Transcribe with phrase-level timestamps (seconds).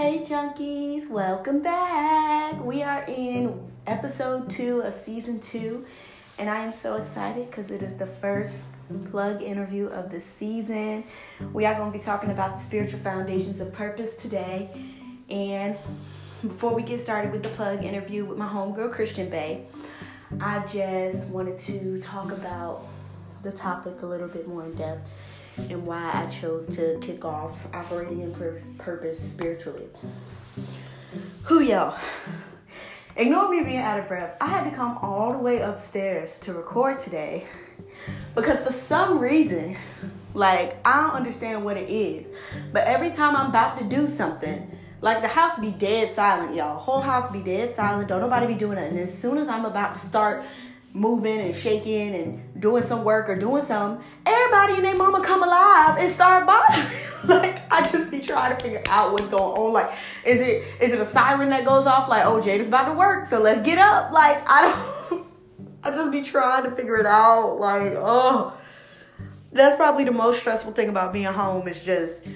[0.00, 2.64] Hey, junkies, welcome back.
[2.64, 5.84] We are in episode two of season two,
[6.38, 8.54] and I am so excited because it is the first
[9.10, 11.04] plug interview of the season.
[11.52, 14.70] We are going to be talking about the spiritual foundations of purpose today.
[15.28, 15.76] And
[16.40, 19.64] before we get started with the plug interview with my homegirl Christian Bae,
[20.40, 22.86] I just wanted to talk about
[23.42, 25.10] the topic a little bit more in depth
[25.68, 29.86] and why I chose to kick off operating in pur- purpose spiritually.
[31.44, 31.98] Who y'all?
[33.16, 34.36] Ignore me being out of breath.
[34.40, 37.46] I had to come all the way upstairs to record today
[38.34, 39.76] because for some reason,
[40.32, 42.26] like I don't understand what it is,
[42.72, 44.70] but every time I'm about to do something,
[45.02, 46.78] like the house be dead silent, y'all.
[46.78, 48.08] Whole house be dead silent.
[48.08, 48.90] Don't nobody be doing it.
[48.90, 50.44] And as soon as I'm about to start
[50.92, 55.42] moving and shaking and doing some work or doing something, everybody and their mama come
[55.42, 56.86] alive and start bothering.
[57.24, 59.72] like I just be trying to figure out what's going on.
[59.72, 59.90] Like,
[60.24, 62.08] is it is it a siren that goes off?
[62.08, 64.12] Like, oh Jada's about to work, so let's get up.
[64.12, 65.26] Like, I don't.
[65.82, 67.58] I just be trying to figure it out.
[67.58, 68.52] Like, oh,
[69.52, 72.26] that's probably the most stressful thing about being home is just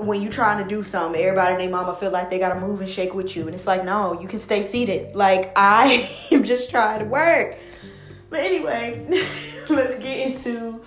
[0.00, 2.80] when you trying to do something, everybody and their mama feel like they gotta move
[2.80, 3.46] and shake with you.
[3.46, 5.14] And it's like, no, you can stay seated.
[5.14, 7.56] Like I am just trying to work.
[8.30, 9.06] But anyway,
[9.68, 10.82] let's get into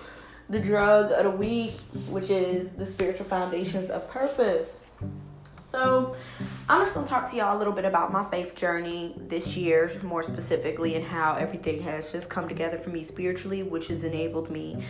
[0.48, 1.72] the drug of the week,
[2.08, 4.78] which is the spiritual foundations of purpose.
[5.62, 6.14] So,
[6.68, 9.90] I'm just to talk to y'all a little bit about my faith journey this year,
[10.02, 14.50] more specifically, and how everything has just come together for me spiritually, which has enabled
[14.50, 14.84] me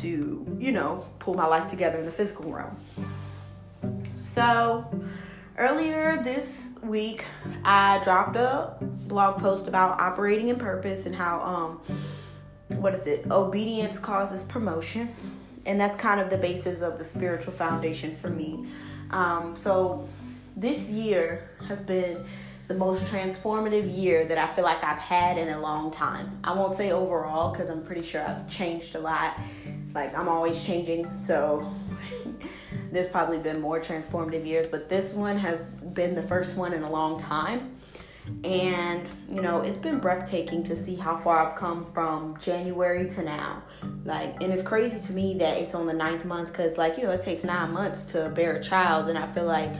[0.00, 2.76] to, you know, pull my life together in the physical realm.
[4.34, 4.84] So,
[5.56, 7.24] earlier this week,
[7.64, 13.30] I dropped a blog post about operating in purpose and how, um, what is it?
[13.30, 15.14] Obedience causes promotion.
[15.64, 18.68] And that's kind of the basis of the spiritual foundation for me.
[19.10, 20.08] Um, so,
[20.56, 22.24] this year has been
[22.68, 26.38] the most transformative year that I feel like I've had in a long time.
[26.42, 29.38] I won't say overall because I'm pretty sure I've changed a lot.
[29.94, 31.08] Like, I'm always changing.
[31.18, 31.72] So,
[32.92, 36.82] there's probably been more transformative years, but this one has been the first one in
[36.82, 37.72] a long time.
[38.42, 43.22] And, you know, it's been breathtaking to see how far I've come from January to
[43.22, 43.62] now.
[44.04, 47.04] Like, and it's crazy to me that it's on the ninth month because, like, you
[47.04, 49.08] know, it takes nine months to bear a child.
[49.08, 49.70] And I feel like,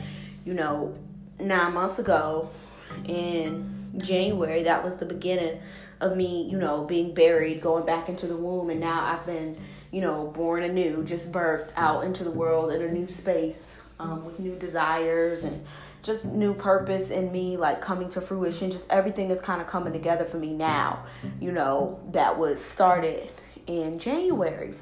[0.44, 0.94] you know,
[1.40, 2.50] nine months ago
[3.06, 5.60] in January, that was the beginning
[6.00, 8.70] of me, you know, being buried, going back into the womb.
[8.70, 9.56] And now I've been
[9.96, 14.26] you know, born anew, just birthed out into the world in a new space um,
[14.26, 15.64] with new desires and
[16.02, 18.70] just new purpose in me, like coming to fruition.
[18.70, 21.02] Just everything is kind of coming together for me now,
[21.40, 23.30] you know, that was started
[23.68, 24.74] in January.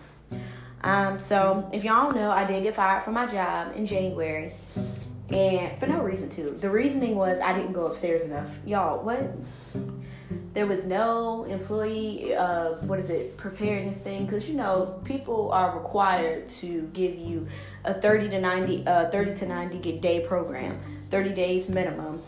[0.80, 4.52] Um, so, if y'all know, I did get fired from my job in January,
[5.28, 6.58] and for no reason too.
[6.60, 8.50] The reasoning was I didn't go upstairs enough.
[8.66, 9.30] Y'all, what?
[10.54, 14.24] There was no employee uh, what is it preparedness thing?
[14.24, 17.46] Because you know people are required to give you
[17.84, 20.78] a 30 to 90 uh, 30 to 90 day program
[21.10, 22.22] 30 days minimum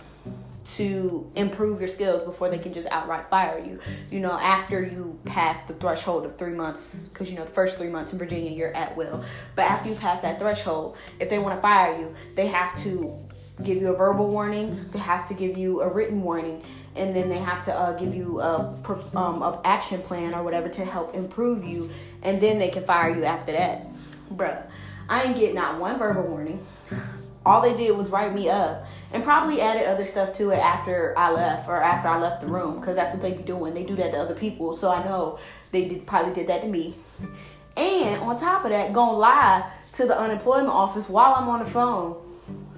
[0.64, 3.78] to improve your skills before they can just outright fire you.
[4.10, 7.78] You know after you pass the threshold of three months because you know the first
[7.78, 9.24] three months in virginia you're at will.
[9.54, 13.16] But after you pass that threshold if they want to fire you they have to
[13.62, 16.62] give you a verbal warning they have to give you a written warning
[16.96, 18.74] and then they have to uh, give you a
[19.14, 21.90] um, of action plan or whatever to help improve you,
[22.22, 23.86] and then they can fire you after that,
[24.32, 24.62] bruh.
[25.08, 26.66] I ain't get not one verbal warning.
[27.44, 31.14] All they did was write me up and probably added other stuff to it after
[31.16, 33.72] I left or after I left the room because that's what they be doing.
[33.72, 35.38] They do that to other people, so I know
[35.70, 36.94] they did, probably did that to me.
[37.76, 41.70] And on top of that, gonna lie to the unemployment office while I'm on the
[41.70, 42.16] phone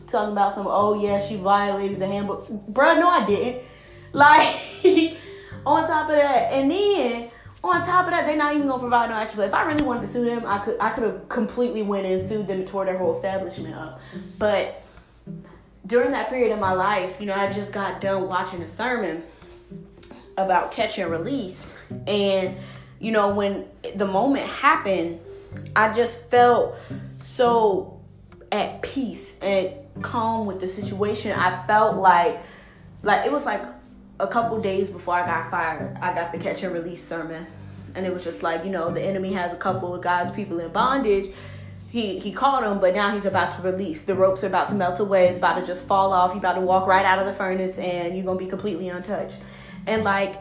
[0.06, 2.49] talking about some, oh yeah, she violated the handbook.
[2.49, 3.62] Bruh, no, I didn't.
[4.12, 4.60] Like
[5.66, 7.30] on top of that, and then
[7.62, 9.36] on top of that, they're not even gonna provide no action.
[9.36, 12.06] But if I really wanted to sue them, I could I could have completely went
[12.06, 14.00] and sued them and tore their whole establishment up.
[14.38, 14.82] But
[15.87, 19.22] during that period of my life, you know, I just got done watching a sermon
[20.37, 21.76] about catch and release,
[22.06, 22.56] and
[23.00, 23.66] you know, when
[23.96, 25.20] the moment happened,
[25.75, 26.76] I just felt
[27.19, 28.00] so
[28.50, 29.72] at peace and
[30.02, 31.32] calm with the situation.
[31.32, 32.40] I felt like
[33.02, 33.62] like it was like
[34.20, 37.47] a couple days before I got fired, I got the catch and release sermon.
[37.94, 40.61] And it was just like, you know, the enemy has a couple of God's people
[40.61, 41.35] in bondage.
[41.91, 44.03] He he caught them, but now he's about to release.
[44.03, 45.29] The ropes are about to melt away.
[45.29, 46.31] It's about to just fall off.
[46.31, 49.38] You're about to walk right out of the furnace and you're gonna be completely untouched.
[49.87, 50.37] And like,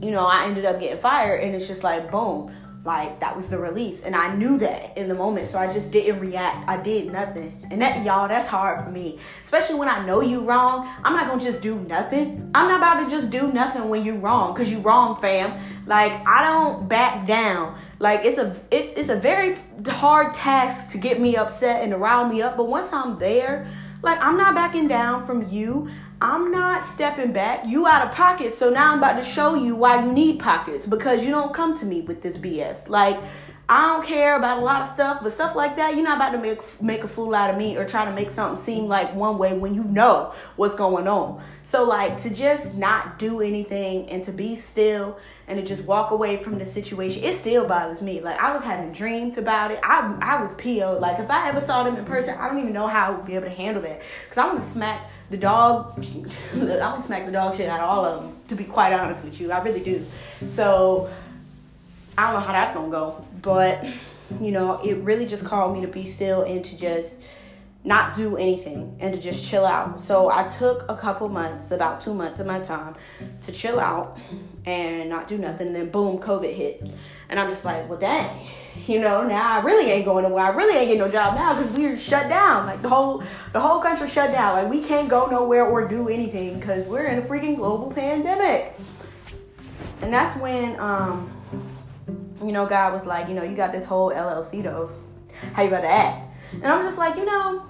[0.00, 2.54] you know, I ended up getting fired and it's just like boom.
[2.84, 5.90] Like that was the release, and I knew that in the moment, so I just
[5.90, 6.68] didn't react.
[6.68, 10.42] I did nothing, and that y'all, that's hard for me, especially when I know you
[10.42, 10.86] wrong.
[11.02, 12.50] I'm not gonna just do nothing.
[12.54, 15.58] I'm not about to just do nothing when you wrong, cause you wrong, fam.
[15.86, 17.74] Like I don't back down.
[18.00, 21.96] Like it's a it, it's a very hard task to get me upset and to
[21.96, 23.66] rile me up, but once I'm there,
[24.02, 25.88] like I'm not backing down from you.
[26.24, 27.66] I'm not stepping back.
[27.66, 28.54] You out of pocket.
[28.54, 31.76] So now I'm about to show you why you need pockets because you don't come
[31.76, 32.88] to me with this BS.
[32.88, 33.20] Like
[33.68, 36.30] I don't care about a lot of stuff, but stuff like that, you're not about
[36.30, 39.14] to make make a fool out of me or try to make something seem like
[39.14, 41.42] one way when you know what's going on.
[41.62, 46.10] So like to just not do anything and to be still and to just walk
[46.10, 48.22] away from the situation, it still bothers me.
[48.22, 49.80] Like I was having dreams about it.
[49.82, 51.02] I I was PO'd.
[51.02, 53.26] Like if I ever saw them in person, I don't even know how I would
[53.26, 54.00] be able to handle that.
[54.30, 55.98] Cause I want to smack the dog.
[56.54, 58.36] I to smack the dog shit out of all of them.
[58.48, 60.04] To be quite honest with you, I really do.
[60.48, 61.10] So
[62.16, 63.84] I don't know how that's gonna go, but
[64.40, 67.16] you know, it really just called me to be still and to just
[67.84, 70.00] not do anything and to just chill out.
[70.00, 72.94] So I took a couple months, about two months of my time,
[73.44, 74.18] to chill out
[74.64, 75.68] and not do nothing.
[75.68, 76.82] And then boom, COVID hit,
[77.34, 78.46] and I'm just like, well, dang,
[78.86, 80.44] you know, now I really ain't going nowhere.
[80.44, 82.66] I really ain't getting no job now because we're shut down.
[82.66, 84.52] Like the whole the whole country shut down.
[84.52, 88.76] Like we can't go nowhere or do anything because we're in a freaking global pandemic.
[90.00, 91.28] And that's when um,
[92.40, 94.92] you know, God was like, you know, you got this whole LLC though.
[95.54, 96.32] How you about to act?
[96.52, 97.66] And I'm just like, you know,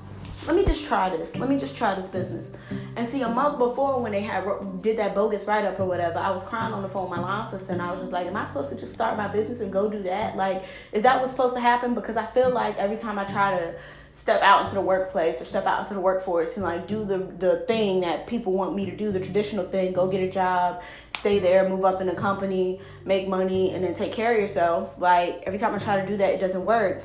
[0.46, 1.36] let me just try this.
[1.36, 2.48] Let me just try this business.
[2.96, 4.44] And see, a month before when they had
[4.82, 7.22] did that bogus write up or whatever, I was crying on the phone with my
[7.22, 9.60] line sister, and I was just like, "Am I supposed to just start my business
[9.60, 10.36] and go do that?
[10.36, 13.58] Like, is that what's supposed to happen?" Because I feel like every time I try
[13.58, 13.74] to
[14.12, 17.18] step out into the workplace or step out into the workforce and like do the
[17.18, 20.82] the thing that people want me to do, the traditional thing, go get a job,
[21.16, 24.94] stay there, move up in the company, make money, and then take care of yourself.
[24.98, 27.02] Like every time I try to do that, it doesn't work,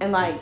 [0.00, 0.40] and like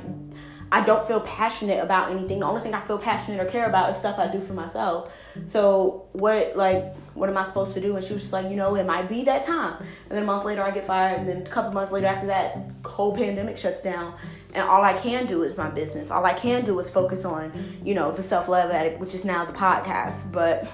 [0.73, 2.41] I don't feel passionate about anything.
[2.41, 5.13] The only thing I feel passionate or care about is stuff I do for myself.
[5.47, 7.97] So what like what am I supposed to do?
[7.97, 9.77] And she was just like, you know, it might be that time.
[9.79, 12.29] And then a month later I get fired and then a couple months later after
[12.29, 14.15] that, whole pandemic shuts down.
[14.55, 16.11] And all I can do is my business.
[16.11, 17.53] All I can do is focus on,
[17.85, 20.31] you know, the self love addict, which is now the podcast.
[20.31, 20.69] But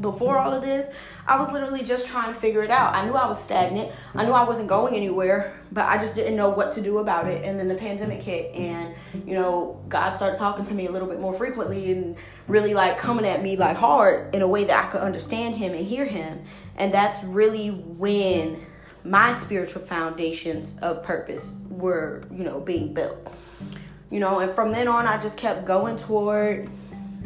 [0.00, 0.92] before all of this,
[1.28, 2.94] I was literally just trying to figure it out.
[2.94, 3.90] I knew I was stagnant.
[4.14, 7.26] I knew I wasn't going anywhere, but I just didn't know what to do about
[7.26, 7.44] it.
[7.44, 8.94] And then the pandemic hit, and
[9.26, 12.98] you know, God started talking to me a little bit more frequently and really like
[12.98, 16.04] coming at me like hard in a way that I could understand Him and hear
[16.04, 16.44] Him.
[16.76, 18.64] And that's really when
[19.02, 23.18] my spiritual foundations of purpose were, you know, being built.
[24.10, 26.70] You know, and from then on, I just kept going toward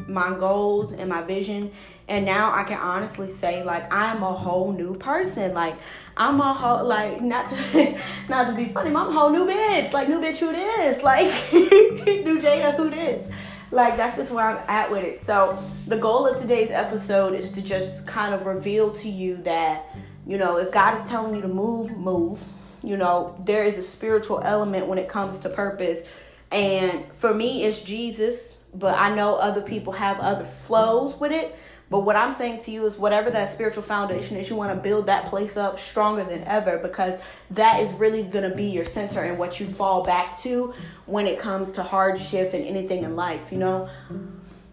[0.08, 1.70] my goals and my vision
[2.10, 5.54] and now I can honestly say like I'm a whole new person.
[5.54, 5.76] Like
[6.16, 9.92] I'm a whole like not to not to be funny, I'm a whole new bitch.
[9.92, 11.04] Like new bitch who this?
[11.04, 13.32] Like new Jada who this?
[13.70, 15.24] Like that's just where I'm at with it.
[15.24, 19.86] So the goal of today's episode is to just kind of reveal to you that,
[20.26, 22.44] you know, if God is telling you to move, move.
[22.82, 26.02] You know, there is a spiritual element when it comes to purpose.
[26.50, 31.54] And for me, it's Jesus, but I know other people have other flows with it.
[31.90, 34.80] But what I'm saying to you is whatever that spiritual foundation is, you want to
[34.80, 37.16] build that place up stronger than ever because
[37.50, 40.72] that is really going to be your center and what you fall back to
[41.06, 43.88] when it comes to hardship and anything in life, you know?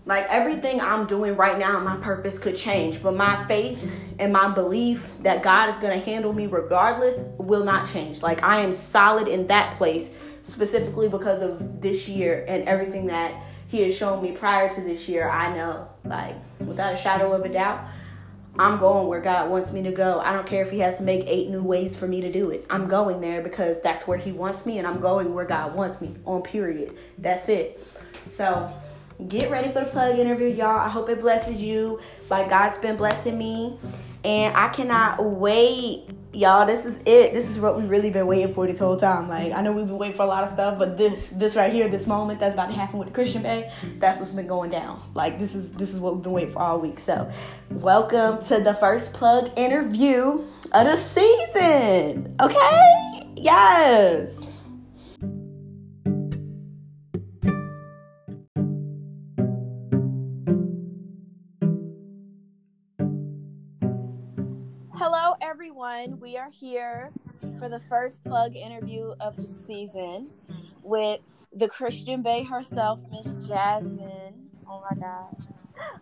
[0.06, 4.48] Like everything I'm doing right now, my purpose could change, but my faith and my
[4.50, 8.22] belief that God is going to handle me regardless will not change.
[8.22, 10.12] Like I am solid in that place
[10.44, 13.34] specifically because of this year and everything that
[13.68, 17.44] he has shown me prior to this year, I know, like, without a shadow of
[17.46, 17.86] a doubt,
[18.60, 20.20] I'm going where God wants me to go.
[20.20, 22.50] I don't care if He has to make eight new ways for me to do
[22.50, 22.66] it.
[22.70, 26.02] I'm going there because that's where He wants me, and I'm going where God wants
[26.02, 26.98] me, on period.
[27.18, 27.86] That's it.
[28.32, 28.72] So,
[29.28, 30.80] get ready for the plug interview, y'all.
[30.80, 32.00] I hope it blesses you
[32.30, 33.80] like God's been blessing me.
[34.24, 37.34] And I cannot wait y'all this is it.
[37.34, 39.28] This is what we've really been waiting for this whole time.
[39.28, 41.74] Like i know we've been waiting for a lot of stuff but this this right
[41.74, 44.70] here this moment that's about to happen with the Christian Bae that's what's been going
[44.70, 45.02] down.
[45.16, 47.00] Like this is this is what we've been waiting for all week.
[47.00, 47.30] So
[47.72, 52.36] welcome to the first plug interview of the season.
[52.40, 53.34] Okay?
[53.36, 54.57] Yes
[66.28, 67.10] We are here
[67.58, 70.32] for the first plug interview of the season
[70.84, 71.22] with
[71.54, 74.50] the Christian Bae herself, Miss Jasmine.
[74.70, 75.38] Oh my God.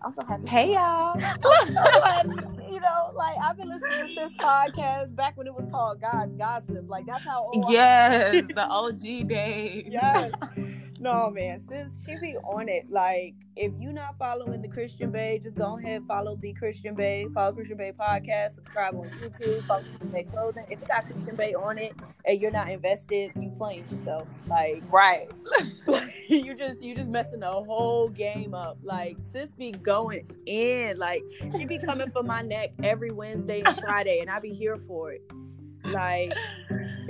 [0.03, 0.47] I'm so happy.
[0.47, 1.15] Hey y'all.
[2.67, 6.33] you know, like I've been listening to this podcast back when it was called God's
[6.33, 6.85] Gossip.
[6.87, 7.65] Like that's how old.
[7.69, 9.89] Yes, the OG days.
[9.91, 10.31] Yes.
[10.99, 12.89] No man, since she be on it.
[12.89, 17.25] Like, if you not following the Christian Bae, just go ahead follow the Christian Bae,
[17.33, 20.65] follow Christian Bae podcast, subscribe on YouTube, follow Christian Bae clothing.
[20.69, 21.93] If you got Christian Bae on it
[22.25, 24.27] and you're not invested, you playing yourself.
[24.47, 25.29] Like, Right.
[26.29, 28.77] you just you just messing the whole game up.
[28.81, 30.97] Like, sis be going in.
[30.97, 31.23] Like,
[31.57, 35.11] she be coming for my neck every Wednesday and Friday, and I be here for
[35.11, 35.21] it.
[35.85, 36.33] Like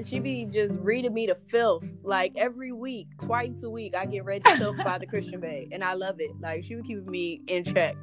[0.04, 1.84] she be just reading me to filth.
[2.04, 5.68] Like every week, twice a week, I get read to filth by the Christian Bae,
[5.72, 6.32] and I love it.
[6.40, 7.96] Like she would keep me in check,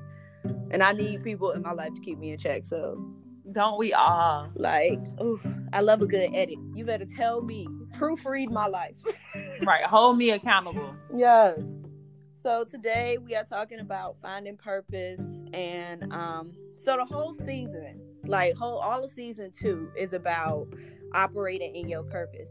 [0.70, 2.64] and I need people in my life to keep me in check.
[2.64, 3.04] So,
[3.52, 4.50] Don't we all?
[4.54, 6.58] like, oof, I love a good edit.
[6.74, 8.94] You better tell me, proofread my life.
[9.64, 9.84] Right.
[9.84, 10.92] Hold me accountable.
[11.14, 11.60] Yes.
[12.42, 15.20] So today we are talking about finding purpose,
[15.52, 20.68] and um, so the whole season, like whole all of season two, is about
[21.14, 22.50] operating in your purpose.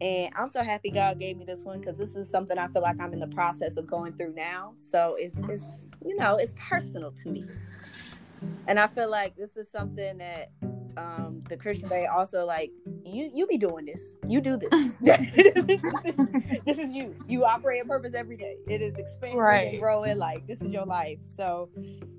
[0.00, 2.82] And I'm so happy God gave me this one because this is something I feel
[2.82, 4.74] like I'm in the process of going through now.
[4.76, 7.46] So it's it's you know it's personal to me,
[8.66, 10.50] and I feel like this is something that
[10.96, 12.70] um, the Christian Bae also like
[13.04, 14.16] you you be doing this.
[14.26, 14.70] You do this.
[16.64, 17.14] this is you.
[17.28, 18.56] You operate in purpose every day.
[18.68, 19.68] It is expanding Right.
[19.72, 20.18] and growing.
[20.18, 21.18] Like this is your life.
[21.36, 21.68] So,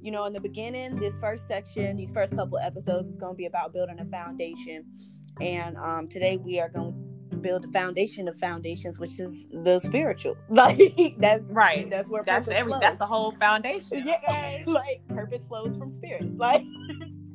[0.02, 3.38] you know, in the beginning, this first section, these first couple episodes, is going to
[3.38, 4.86] be about building a foundation.
[5.42, 7.17] And um, today we are going to
[7.48, 10.36] build a foundation of foundations, which is the spiritual.
[10.50, 11.89] Like that's Right.
[11.89, 12.82] That's where That's purpose every flows.
[12.82, 14.06] that's the whole foundation.
[14.08, 16.25] Yeah, like purpose flows from spirit.
[16.38, 16.63] Like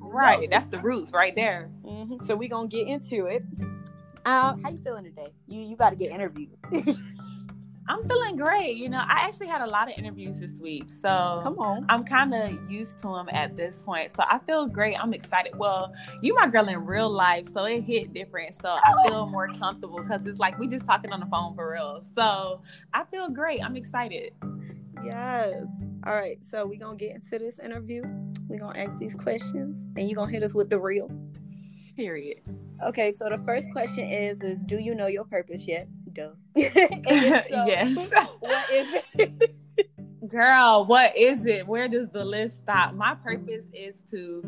[0.00, 0.50] Right.
[0.50, 1.70] That's the roots right there.
[1.84, 2.22] Mhm.
[2.22, 3.42] So we gonna get into it.
[4.24, 5.32] Um, how you feeling today?
[5.48, 6.56] You you got to get interviewed.
[7.88, 8.76] I'm feeling great.
[8.76, 10.88] You know, I actually had a lot of interviews this week.
[10.88, 11.84] So Come on.
[11.88, 14.12] I'm kind of used to them at this point.
[14.12, 14.96] So I feel great.
[15.02, 15.56] I'm excited.
[15.56, 18.54] Well, you my girl in real life, so it hit different.
[18.60, 19.08] So I oh.
[19.08, 22.04] feel more comfortable because it's like we just talking on the phone for real.
[22.16, 22.62] So
[22.94, 23.64] I feel great.
[23.64, 24.32] I'm excited.
[25.04, 25.68] Yes.
[26.06, 26.38] All right.
[26.44, 28.02] So we gonna get into this interview.
[28.48, 31.10] we gonna ask these questions, and you gonna hit us with the real.
[31.96, 32.38] Period.
[32.84, 33.10] Okay.
[33.12, 35.88] So the first question is: Is do you know your purpose yet?
[36.12, 36.30] Duh.
[36.54, 38.10] Yes.
[38.40, 39.56] What is it?
[40.28, 41.66] Girl, what is it?
[41.66, 42.94] Where does the list stop?
[42.94, 44.42] My purpose is to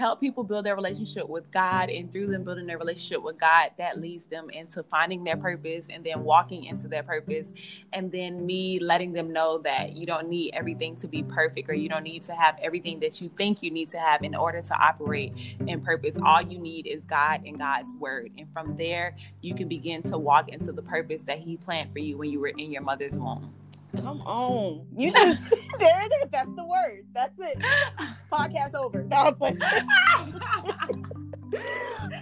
[0.00, 3.70] help people build their relationship with God, and through them building their relationship with God,
[3.76, 7.52] that leads them into finding their purpose and then walking into their purpose.
[7.92, 11.74] And then me letting them know that you don't need everything to be perfect, or
[11.74, 14.62] you don't need to have everything that you think you need to have in order
[14.62, 15.34] to operate
[15.66, 16.18] in purpose.
[16.24, 18.32] All you need is God and God's word.
[18.38, 21.98] And from there, you can begin to walk into the purpose that He planned for
[21.98, 23.52] you when you were in your mother's womb.
[23.96, 24.86] Come on.
[24.96, 25.40] You just
[25.78, 26.30] there it is.
[26.30, 27.04] That's the word.
[27.12, 27.58] That's it.
[28.32, 29.02] Podcast over.
[29.04, 29.36] No.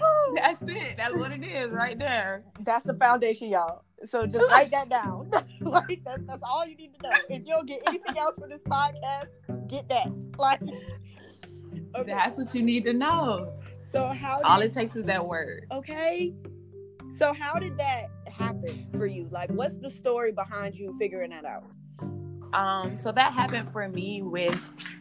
[0.01, 0.97] Oh, That's it.
[0.97, 2.45] That's what it is right there.
[2.61, 3.83] that's the foundation, y'all.
[4.05, 5.31] So just write that down.
[5.61, 7.17] like that's, that's all you need to know.
[7.29, 9.29] If you don't get anything else from this podcast,
[9.69, 10.09] get that.
[10.39, 10.61] Like
[11.97, 12.13] okay.
[12.13, 13.53] That's what you need to know.
[13.93, 15.67] so how All did, it takes is that word.
[15.73, 16.33] okay.
[17.17, 19.29] So how did that happen for you?
[19.31, 21.65] Like what's the story behind you figuring that out?
[22.55, 24.59] Um, so that happened for me with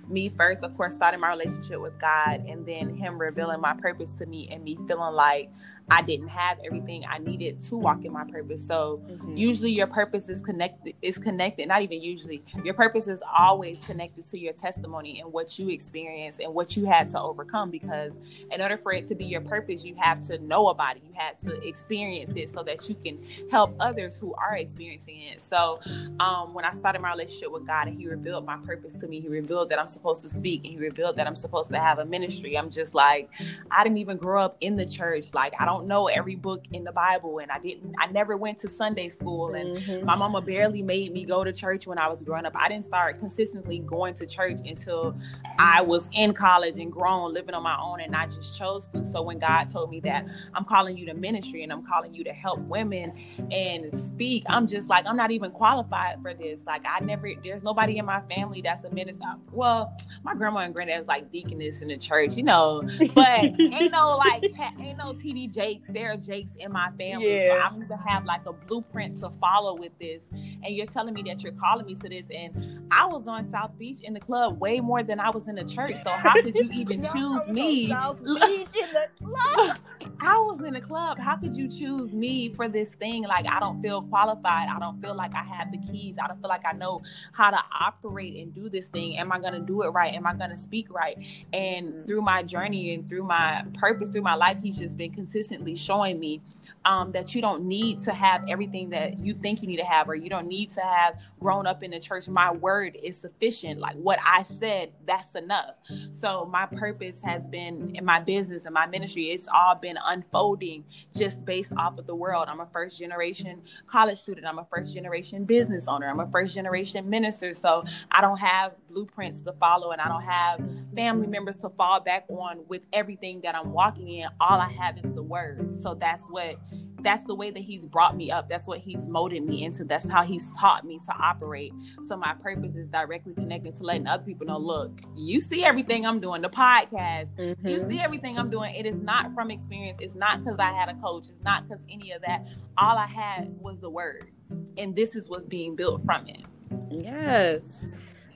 [0.10, 4.14] me first, of course, starting my relationship with God, and then Him revealing my purpose
[4.14, 5.50] to me, and me feeling like
[5.90, 8.66] I didn't have everything I needed to walk in my purpose.
[8.66, 9.02] So
[9.36, 14.28] usually your purpose is connected is connected not even usually your purpose is always connected
[14.30, 18.14] to your testimony and what you experienced and what you had to overcome because
[18.52, 21.04] in order for it to be your purpose you have to know about it.
[21.06, 23.20] You had to experience it so that you can
[23.52, 25.42] help others who are experiencing it.
[25.42, 25.80] So
[26.20, 29.20] um, when i started my relationship with god and he revealed my purpose to me
[29.20, 32.00] he revealed that i'm supposed to speak and he revealed that i'm supposed to have
[32.00, 32.58] a ministry.
[32.58, 33.30] I'm just like
[33.72, 35.34] i didn't even grow up in the church.
[35.34, 38.58] Like i don't know every book in the bible and i didn't i never went
[38.58, 40.04] to sunday school and Mhm.
[40.06, 42.54] my mama barely made me go to church when I was growing up.
[42.56, 45.16] I didn't start consistently going to church until
[45.60, 49.06] I was in college and grown, living on my own, and I just chose to.
[49.06, 52.24] So when God told me that I'm calling you to ministry and I'm calling you
[52.26, 53.14] to help women
[53.52, 56.66] and speak, I'm just like, I'm not even qualified for this.
[56.66, 59.26] Like I never, there's nobody in my family that's a minister.
[59.52, 62.84] Well, my grandma and granddad was like deaconess in the church, you know,
[63.16, 63.40] but
[63.72, 64.46] ain't no like,
[64.80, 67.46] ain't no TD Jakes, Sarah Jakes in my family.
[67.48, 70.22] So I don't even have like a blueprint to follow with this.
[70.32, 72.26] And you're telling me that you're calling me to this.
[72.34, 75.56] And I was on South Beach in the club way more than I was in
[75.56, 75.96] the church.
[75.98, 77.90] So how could you even No, choose me?
[77.90, 79.78] South Beach in the club.
[80.22, 81.20] I was in the club.
[81.20, 83.24] How could you choose me for this thing?
[83.24, 84.70] Like, I don't feel qualified.
[84.70, 86.18] I don't feel like I have the keys.
[86.22, 87.00] I don't feel like I know
[87.34, 89.18] how to operate and do this thing.
[89.18, 90.14] Am I going to do it right?
[90.14, 91.18] Am I going to speak right?
[91.54, 92.06] And mm-hmm.
[92.06, 95.12] through my journey and through my purpose, through my life, he's just been
[95.58, 96.42] consistently showing me
[96.86, 100.08] um, that you don't need to have everything that you think you need to have,
[100.08, 102.30] or you don't need to have grown up in the church.
[102.30, 103.80] My word is sufficient.
[103.80, 105.76] Like what I said, that's enough.
[106.14, 109.32] So my purpose has been in my business and my ministry.
[109.32, 110.86] It's all been unfolding
[111.16, 112.46] just based off of the world.
[112.48, 114.46] I'm a first generation college student.
[114.46, 116.08] I'm a first generation business owner.
[116.08, 117.54] I'm a first generation minister.
[117.54, 120.60] So I don't have blueprints to follow and I don't have
[120.96, 124.28] family members to fall back on with everything that I'm walking in.
[124.42, 125.80] All I have is the word.
[125.80, 126.56] So that's what
[127.02, 128.50] that's the way that he's brought me up.
[128.50, 129.84] That's what he's molded me into.
[129.84, 131.72] That's how he's taught me to operate.
[132.02, 136.08] So my purpose is directly connected to letting other people know, look, you see everything
[136.08, 137.68] I'm doing, the podcast, mm-hmm.
[137.68, 138.74] you see everything I'm doing.
[138.74, 140.00] It is not from experience.
[140.02, 141.30] It's not because I had a coach.
[141.30, 142.48] It's not because any of that.
[142.80, 144.32] All I had was the word.
[144.78, 146.42] And this is what's being built from it.
[146.90, 147.86] Yes.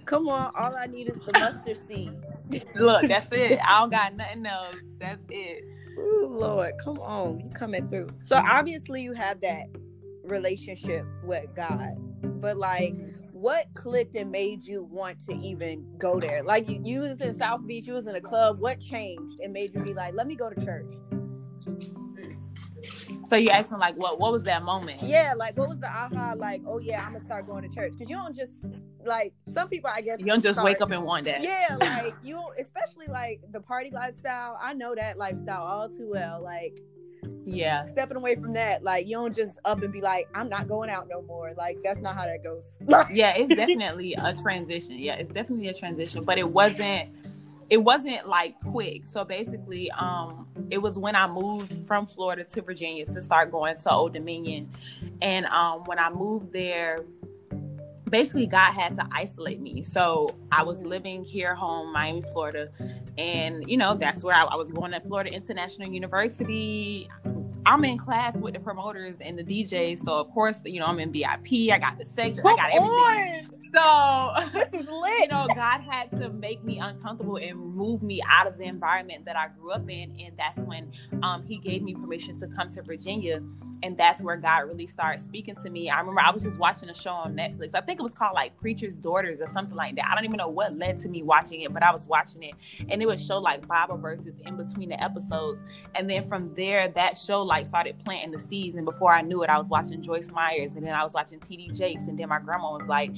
[0.05, 2.13] Come on, all I need is the mustard seed.
[2.75, 3.59] Look, that's it.
[3.65, 4.75] I don't got nothing else.
[4.99, 5.65] That's it.
[5.97, 8.07] Ooh, Lord, come on, you coming through.
[8.21, 9.67] So obviously you have that
[10.23, 11.95] relationship with God,
[12.41, 13.27] but like, mm-hmm.
[13.31, 16.43] what clicked and made you want to even go there?
[16.43, 18.59] Like you, you was in South Beach, you was in a club.
[18.59, 20.93] What changed and made you be like, let me go to church?
[23.31, 25.01] So you asking like what what was that moment?
[25.01, 27.93] Yeah, like what was the aha like, oh yeah, I'm gonna start going to church.
[27.97, 28.65] Cause you don't just
[29.05, 31.39] like some people I guess you don't just start, wake up in one day.
[31.39, 34.59] Yeah, like you especially like the party lifestyle.
[34.61, 36.43] I know that lifestyle all too well.
[36.43, 36.81] Like
[37.45, 40.67] yeah stepping away from that like you don't just up and be like i'm not
[40.67, 42.77] going out no more like that's not how that goes
[43.11, 47.07] yeah it's definitely a transition yeah it's definitely a transition but it wasn't
[47.71, 49.07] it wasn't like quick.
[49.07, 53.77] So basically, um, it was when I moved from Florida to Virginia to start going
[53.77, 54.69] to Old Dominion.
[55.21, 57.05] And um, when I moved there,
[58.09, 59.83] basically God had to isolate me.
[59.83, 62.67] So I was living here home, Miami, Florida.
[63.17, 67.09] And, you know, that's where I, I was going to Florida International University.
[67.65, 69.99] I'm in class with the promoters and the DJs.
[69.99, 71.71] So of course, you know, I'm in VIP.
[71.71, 72.43] I got the section.
[72.43, 73.45] Come I got everything.
[73.45, 73.60] On.
[73.73, 75.11] So this is lit.
[75.21, 79.25] You know, God had to make me uncomfortable and move me out of the environment
[79.25, 82.69] that I grew up in, and that's when um, He gave me permission to come
[82.69, 83.41] to Virginia
[83.83, 85.89] and that's where God really started speaking to me.
[85.89, 87.71] I remember I was just watching a show on Netflix.
[87.73, 90.07] I think it was called like Preacher's Daughters or something like that.
[90.09, 92.53] I don't even know what led to me watching it, but I was watching it
[92.89, 95.63] and it would show like Bible verses in between the episodes.
[95.95, 98.75] And then from there, that show like started planting the seeds.
[98.75, 101.39] And before I knew it, I was watching Joyce Myers and then I was watching
[101.39, 102.07] TD Jakes.
[102.07, 103.11] And then my grandma was like,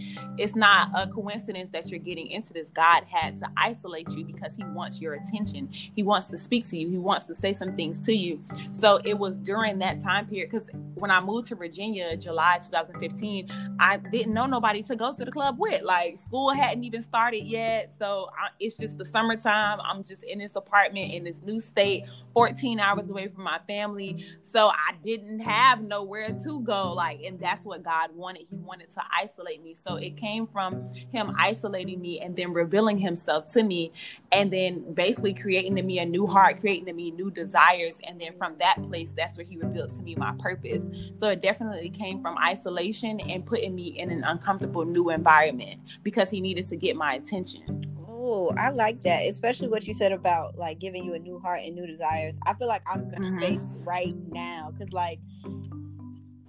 [0.44, 2.68] it's not a coincidence that you're getting into this.
[2.70, 5.70] God had to isolate you because he wants your attention.
[5.72, 6.90] He wants to speak to you.
[6.90, 8.44] He wants to say some things to you.
[8.74, 13.78] So it was during that time period because when I moved to Virginia, July 2015,
[13.80, 15.82] I didn't know nobody to go to the club with.
[15.82, 19.80] Like school hadn't even started yet, so I, it's just the summertime.
[19.80, 23.12] I'm just in this apartment in this new state, 14 hours mm-hmm.
[23.12, 26.94] away from my family, so I didn't have nowhere to go.
[26.94, 28.46] Like, and that's what God wanted.
[28.50, 29.74] He wanted to isolate me.
[29.74, 33.92] So it came from Him isolating me and then revealing Himself to me,
[34.32, 38.20] and then basically creating in me a new heart, creating in me new desires, and
[38.20, 40.90] then from that place, that's where He revealed to me my purpose.
[41.20, 46.30] So it definitely came from isolation and putting me in an uncomfortable new environment because
[46.30, 47.93] he needed to get my attention.
[48.26, 51.60] Oh, I like that, especially what you said about like giving you a new heart
[51.64, 52.40] and new desires.
[52.46, 53.40] I feel like I'm in mm-hmm.
[53.40, 55.20] space right now because like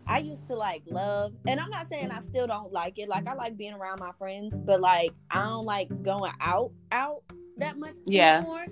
[0.07, 3.09] I used to like love, and I'm not saying I still don't like it.
[3.09, 7.25] Like I like being around my friends, but like I don't like going out out
[7.57, 8.39] that much yeah.
[8.39, 8.67] anymore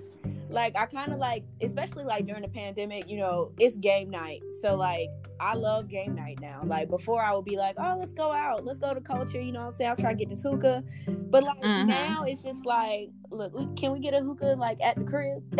[0.53, 4.41] like I kind of like, especially like during the pandemic, you know, it's game night.
[4.61, 5.09] So like
[5.43, 6.61] I love game night now.
[6.63, 9.51] Like before I would be like, oh, let's go out, let's go to culture, you
[9.51, 9.89] know what I'm saying?
[9.89, 10.83] I'll try to get this hookah.
[11.05, 11.89] But like mm-hmm.
[11.89, 15.43] now it's just like, look, can we get a hookah like at the crib?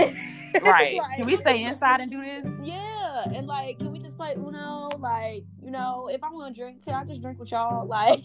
[0.61, 0.95] right.
[0.97, 2.49] like, can we stay inside and do this?
[2.63, 3.25] Yeah.
[3.35, 4.89] And like, can we just play Uno?
[4.99, 7.87] Like, you know, if I want to drink, can I just drink with y'all?
[7.93, 8.21] Like,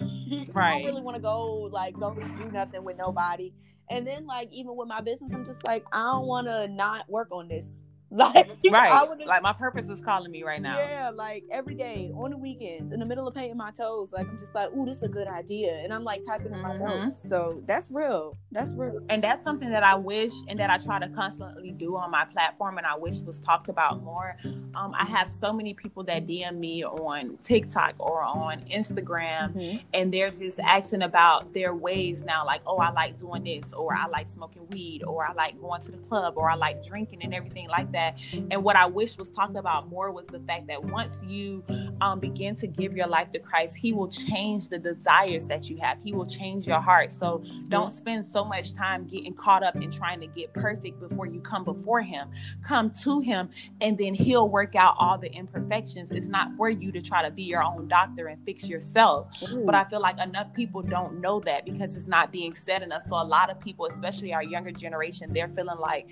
[0.54, 0.68] right.
[0.68, 3.52] I don't really want to go like go do nothing with nobody.
[3.90, 7.08] And then like even with my business, I'm just like, I don't want to not
[7.10, 7.66] work on this.
[8.18, 10.78] Like right, like my purpose is calling me right now.
[10.78, 14.26] Yeah, like every day on the weekends, in the middle of painting my toes, like
[14.26, 16.84] I'm just like, "Ooh, this is a good idea," and I'm like typing in mm-hmm.
[16.84, 17.20] my notes.
[17.28, 18.34] So that's real.
[18.50, 19.00] That's real.
[19.10, 22.24] And that's something that I wish and that I try to constantly do on my
[22.24, 24.38] platform, and I wish was talked about more.
[24.74, 29.76] Um, I have so many people that DM me on TikTok or on Instagram, mm-hmm.
[29.92, 33.94] and they're just asking about their ways now, like, "Oh, I like doing this," or
[33.94, 37.22] "I like smoking weed," or "I like going to the club," or "I like drinking,"
[37.22, 38.18] and everything like that that.
[38.50, 41.64] And what I wish was talked about more was the fact that once you
[42.00, 45.76] um, begin to give your life to Christ, He will change the desires that you
[45.78, 46.02] have.
[46.02, 47.12] He will change your heart.
[47.12, 51.26] So don't spend so much time getting caught up in trying to get perfect before
[51.26, 52.28] you come before Him.
[52.64, 56.12] Come to Him, and then He'll work out all the imperfections.
[56.12, 59.28] It's not for you to try to be your own doctor and fix yourself.
[59.50, 59.64] Ooh.
[59.64, 63.02] But I feel like enough people don't know that because it's not being said enough.
[63.06, 66.06] So a lot of people, especially our younger generation, they're feeling like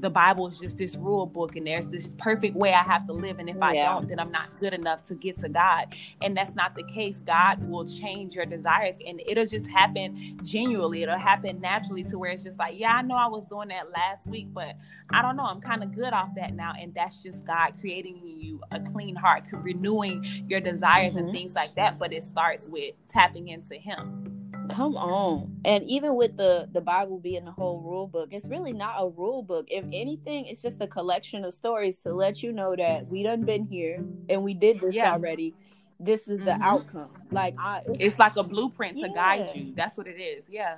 [0.00, 3.12] the Bible is just this rule book and there's this perfect way I have to
[3.12, 3.38] live.
[3.38, 3.66] And if yeah.
[3.66, 5.94] I don't, then I'm not good enough to get to God.
[6.22, 7.20] And that's not the case.
[7.20, 11.02] God will change your desires and it'll just happen genuinely.
[11.02, 13.90] It'll happen naturally to where it's just like, yeah, I know I was doing that
[13.90, 14.76] last week, but
[15.10, 15.44] I don't know.
[15.44, 16.72] I'm kind of good off that now.
[16.78, 21.26] And that's just God creating you a clean heart, renewing your desires mm-hmm.
[21.26, 21.98] and things like that.
[21.98, 24.39] But it starts with tapping into Him.
[24.70, 25.60] Come on.
[25.64, 29.08] And even with the the Bible being the whole rule book, it's really not a
[29.08, 29.66] rule book.
[29.68, 33.44] If anything, it's just a collection of stories to let you know that we done
[33.44, 35.12] been here and we did this yeah.
[35.12, 35.54] already.
[35.98, 36.62] This is the mm-hmm.
[36.62, 37.10] outcome.
[37.30, 39.06] Like I it's, it's like a blueprint yeah.
[39.08, 39.72] to guide you.
[39.76, 40.44] That's what it is.
[40.48, 40.76] Yeah.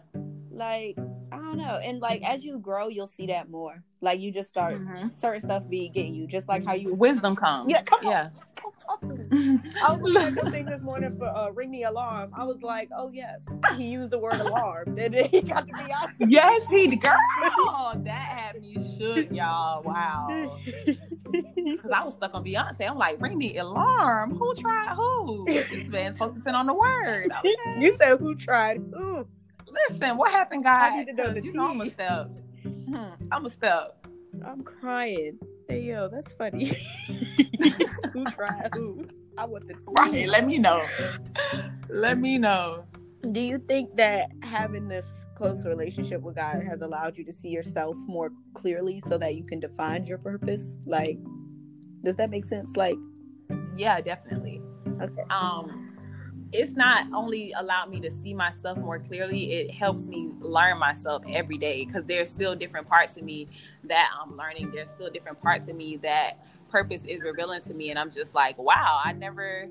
[0.50, 0.96] Like
[1.32, 1.80] I don't know.
[1.82, 3.82] And like as you grow, you'll see that more.
[4.02, 5.08] Like you just start mm-hmm.
[5.16, 7.70] certain stuff be getting you, just like how you wisdom comes.
[7.70, 8.28] Yeah, come yeah.
[8.54, 9.58] Come talk to me.
[9.82, 12.32] I was like a thing this morning for uh, ring the alarm.
[12.36, 15.72] I was like, oh yes, he used the word alarm, and then he got to
[15.72, 16.20] be honest.
[16.28, 17.16] Yes, he girl.
[18.04, 19.82] that had me shook, y'all.
[19.84, 20.58] Wow.
[20.84, 22.90] Because I was stuck on Beyonce.
[22.90, 24.36] I'm like, ring the alarm.
[24.36, 25.46] Who tried who?
[25.46, 27.28] This man's focusing on the word.
[27.38, 27.80] Okay.
[27.80, 29.26] You said who tried who?
[29.72, 30.92] Listen, what happened, guys?
[30.92, 32.30] I need to know the you know I'm a step.
[32.62, 34.06] Hmm, I'm a step.
[34.44, 35.38] I'm crying.
[35.68, 36.72] Hey yo, that's funny.
[38.12, 39.06] who tried who?
[39.38, 39.92] I want the tea.
[39.98, 40.84] Right, let me know.
[41.88, 42.84] let me know.
[43.30, 47.50] Do you think that having this close relationship with God has allowed you to see
[47.50, 50.78] yourself more clearly so that you can define your purpose?
[50.86, 51.18] Like,
[52.02, 52.76] does that make sense?
[52.76, 52.96] Like,
[53.76, 54.60] yeah, definitely.
[55.00, 55.22] Okay.
[55.30, 55.91] Um,
[56.52, 61.22] it's not only allowed me to see myself more clearly it helps me learn myself
[61.28, 63.46] every day because there's still different parts of me
[63.84, 64.70] that i'm learning.
[64.72, 68.34] There's still different parts of me that purpose is revealing to me and i'm just
[68.34, 69.68] like wow i never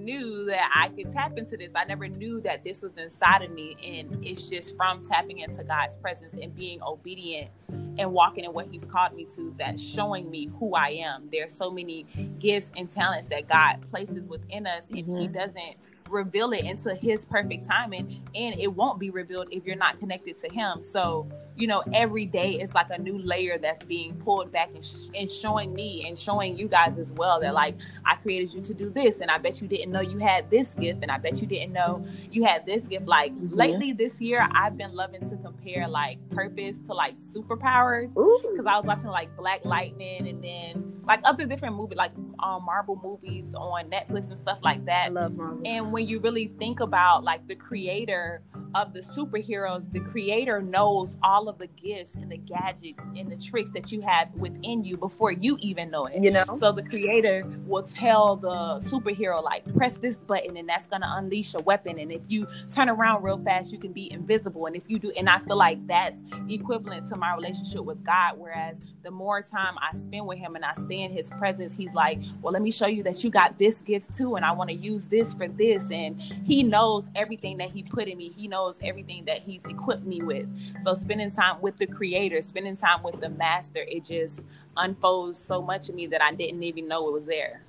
[0.00, 1.70] knew that i could tap into this.
[1.76, 3.76] I never knew that this was inside of me.
[3.84, 7.50] And it's just from tapping into god's presence and being obedient
[7.98, 11.28] and walking in what he's called me to that's showing me who i am.
[11.30, 12.06] There's so many
[12.38, 15.16] gifts and talents that god places within us and mm-hmm.
[15.16, 15.76] he doesn't
[16.10, 20.36] reveal it into his perfect timing and it won't be revealed if you're not connected
[20.38, 20.82] to him.
[20.82, 21.28] So
[21.60, 25.08] you know every day it's like a new layer that's being pulled back and, sh-
[25.14, 28.74] and showing me and showing you guys as well that like i created you to
[28.74, 31.40] do this and i bet you didn't know you had this gift and i bet
[31.40, 33.06] you didn't know you had this gift.
[33.06, 33.54] Like mm-hmm.
[33.54, 38.76] lately this year i've been loving to compare like purpose to like superpowers because i
[38.76, 43.54] was watching like black lightning and then like other different movies like um marvel movies
[43.54, 45.06] on netflix and stuff like that.
[45.06, 45.60] I love marvel.
[45.64, 48.42] And when you really think about like the creator
[48.74, 53.36] of the superheroes, the creator knows all of the gifts and the gadgets and the
[53.36, 56.22] tricks that you have within you before you even know it.
[56.22, 56.44] You know?
[56.58, 61.54] So the creator will tell the superhero, like, press this button and that's gonna unleash
[61.54, 61.98] a weapon.
[61.98, 64.66] And if you turn around real fast, you can be invisible.
[64.66, 68.34] And if you do, and I feel like that's equivalent to my relationship with God.
[68.36, 71.94] Whereas the more time I spend with him and I stay in his presence, he's
[71.94, 74.70] like, Well, let me show you that you got this gift too, and I want
[74.70, 75.90] to use this for this.
[75.90, 78.32] And he knows everything that he put in me.
[78.36, 80.46] He knows knows everything that he's equipped me with.
[80.84, 84.44] So spending time with the creator, spending time with the master, it just
[84.76, 87.62] unfolds so much of me that I didn't even know it was there.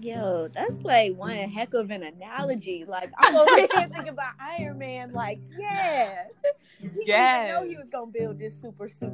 [0.00, 2.84] Yo, that's like one heck of an analogy.
[2.86, 5.10] Like I'm over here thinking about Iron Man.
[5.10, 6.24] Like, yeah,
[6.80, 9.12] he yeah, know he was gonna build this super suit.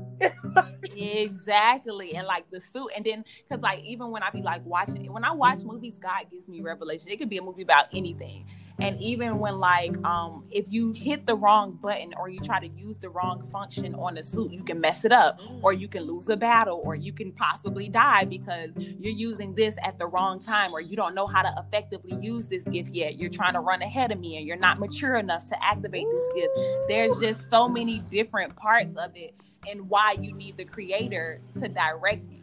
[0.95, 5.11] exactly, and like the suit, and then because like even when I be like watching,
[5.11, 7.09] when I watch movies, God gives me revelation.
[7.09, 8.45] It could be a movie about anything,
[8.79, 12.69] and even when like um if you hit the wrong button or you try to
[12.69, 16.03] use the wrong function on a suit you can mess it up or you can
[16.03, 20.41] lose a battle or you can possibly die because you're using this at the wrong
[20.41, 23.61] time or you don't know how to effectively use this gift yet you're trying to
[23.61, 26.53] run ahead of me and you're not mature enough to activate this gift
[26.89, 29.35] there's just so many different parts of it
[29.69, 32.37] and why you need the creator to direct you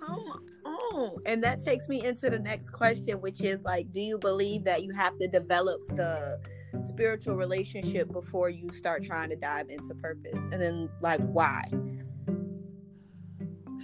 [0.00, 0.69] come on.
[0.92, 4.64] Oh, and that takes me into the next question, which is like, do you believe
[4.64, 6.40] that you have to develop the
[6.82, 10.40] spiritual relationship before you start trying to dive into purpose?
[10.50, 11.64] And then, like, why?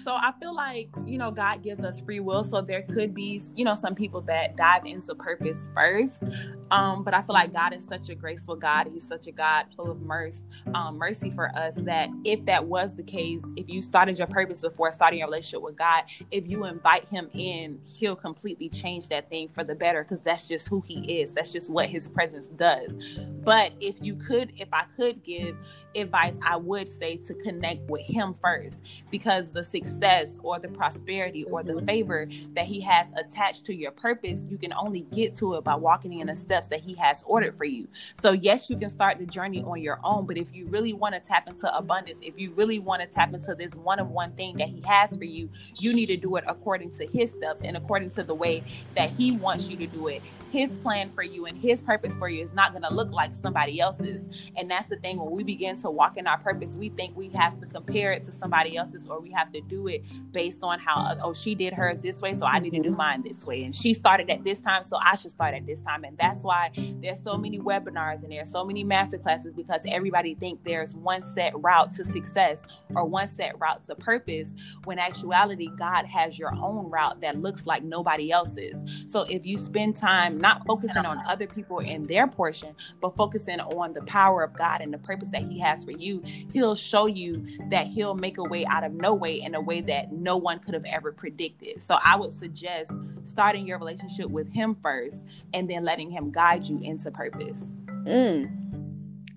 [0.02, 2.44] So I feel like, you know, God gives us free will.
[2.44, 6.22] So there could be, you know, some people that dive into purpose first.
[6.70, 8.88] Um, but I feel like God is such a graceful God.
[8.92, 10.42] He's such a God full of mercy,
[10.74, 14.62] um, mercy for us that if that was the case, if you started your purpose
[14.62, 19.28] before starting your relationship with God, if you invite him in, he'll completely change that
[19.30, 21.32] thing for the better because that's just who he is.
[21.32, 22.96] That's just what his presence does.
[23.44, 25.56] But if you could, if I could give
[25.96, 28.76] advice I would say to connect with him first
[29.10, 31.86] because the success or the prosperity or the mm-hmm.
[31.86, 35.74] favor that he has attached to your purpose, you can only get to it by
[35.74, 37.86] walking in the steps that he has ordered for you.
[38.14, 41.14] So, yes, you can start the journey on your own, but if you really want
[41.14, 44.32] to tap into abundance, if you really want to tap into this one of one
[44.32, 47.60] thing that he has for you, you need to do it according to his steps
[47.60, 48.62] and according to the way
[48.94, 52.28] that he wants you to do it his plan for you and his purpose for
[52.28, 54.24] you is not going to look like somebody else's.
[54.56, 57.28] And that's the thing when we begin to walk in our purpose, we think we
[57.30, 60.78] have to compare it to somebody else's or we have to do it based on
[60.78, 63.64] how, oh, she did hers this way, so I need to do mine this way.
[63.64, 66.04] And she started at this time, so I should start at this time.
[66.04, 70.34] And that's why there's so many webinars and there's so many master classes because everybody
[70.34, 74.54] think there's one set route to success or one set route to purpose
[74.84, 78.82] when actuality God has your own route that looks like nobody else's.
[79.06, 83.60] So if you spend time not focusing on other people and their portion, but focusing
[83.60, 86.22] on the power of God and the purpose that He has for you,
[86.52, 89.80] He'll show you that He'll make a way out of no way in a way
[89.82, 91.82] that no one could have ever predicted.
[91.82, 92.92] So I would suggest
[93.24, 97.70] starting your relationship with Him first and then letting Him guide you into purpose.
[98.04, 98.66] Mm.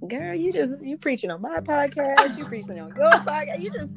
[0.07, 3.91] Girl, you just you preaching on my podcast, you preaching on your podcast, you just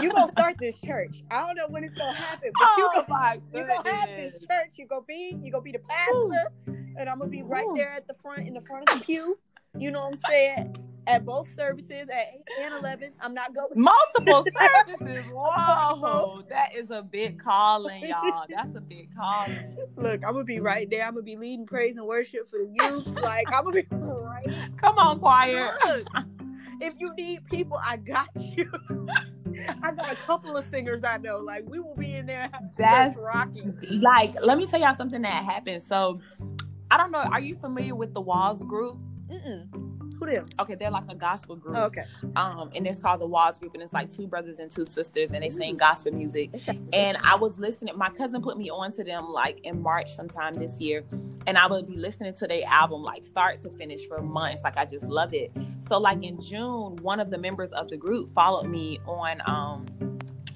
[0.00, 1.22] you gonna start this church.
[1.30, 4.32] I don't know when it's gonna happen, but oh, you gonna you gonna have this
[4.46, 4.70] church.
[4.74, 6.94] You gonna be you gonna be the pastor, Ooh.
[6.98, 7.74] and I'm gonna be right Ooh.
[7.76, 9.38] there at the front in the front of the pew.
[9.78, 10.76] You know what I'm saying?
[11.06, 13.12] At both services at eight and eleven.
[13.20, 15.24] I'm not going multiple services.
[15.32, 18.44] Whoa, that is a big calling, y'all.
[18.48, 19.76] That's a big calling.
[19.96, 21.04] Look, I'm gonna be right there.
[21.04, 23.06] I'm gonna be leading praise and worship for the youth.
[23.20, 24.46] Like I'm gonna be right.
[24.76, 25.72] Come on, choir.
[25.86, 26.06] Look,
[26.82, 28.70] if you need people, I got you.
[29.82, 31.38] I got a couple of singers I know.
[31.38, 32.50] Like we will be in there.
[32.76, 33.78] That's rocking.
[33.90, 35.82] Like, let me tell y'all something that happened.
[35.82, 36.20] So,
[36.90, 37.18] I don't know.
[37.18, 38.98] Are you familiar with the Walls group?
[39.28, 39.91] Mm-mm.
[40.22, 40.48] Who them?
[40.60, 41.76] Okay, they're like a gospel group.
[41.76, 42.04] Oh, okay.
[42.36, 45.32] Um, and it's called the Walls Group, and it's like two brothers and two sisters,
[45.32, 46.50] and they sing gospel music.
[46.92, 47.96] And I was listening.
[47.98, 51.04] My cousin put me on to them like in March sometime this year,
[51.46, 54.62] and I would be listening to their album like start to finish for months.
[54.62, 55.50] Like I just love it.
[55.80, 59.86] So like in June, one of the members of the group followed me on um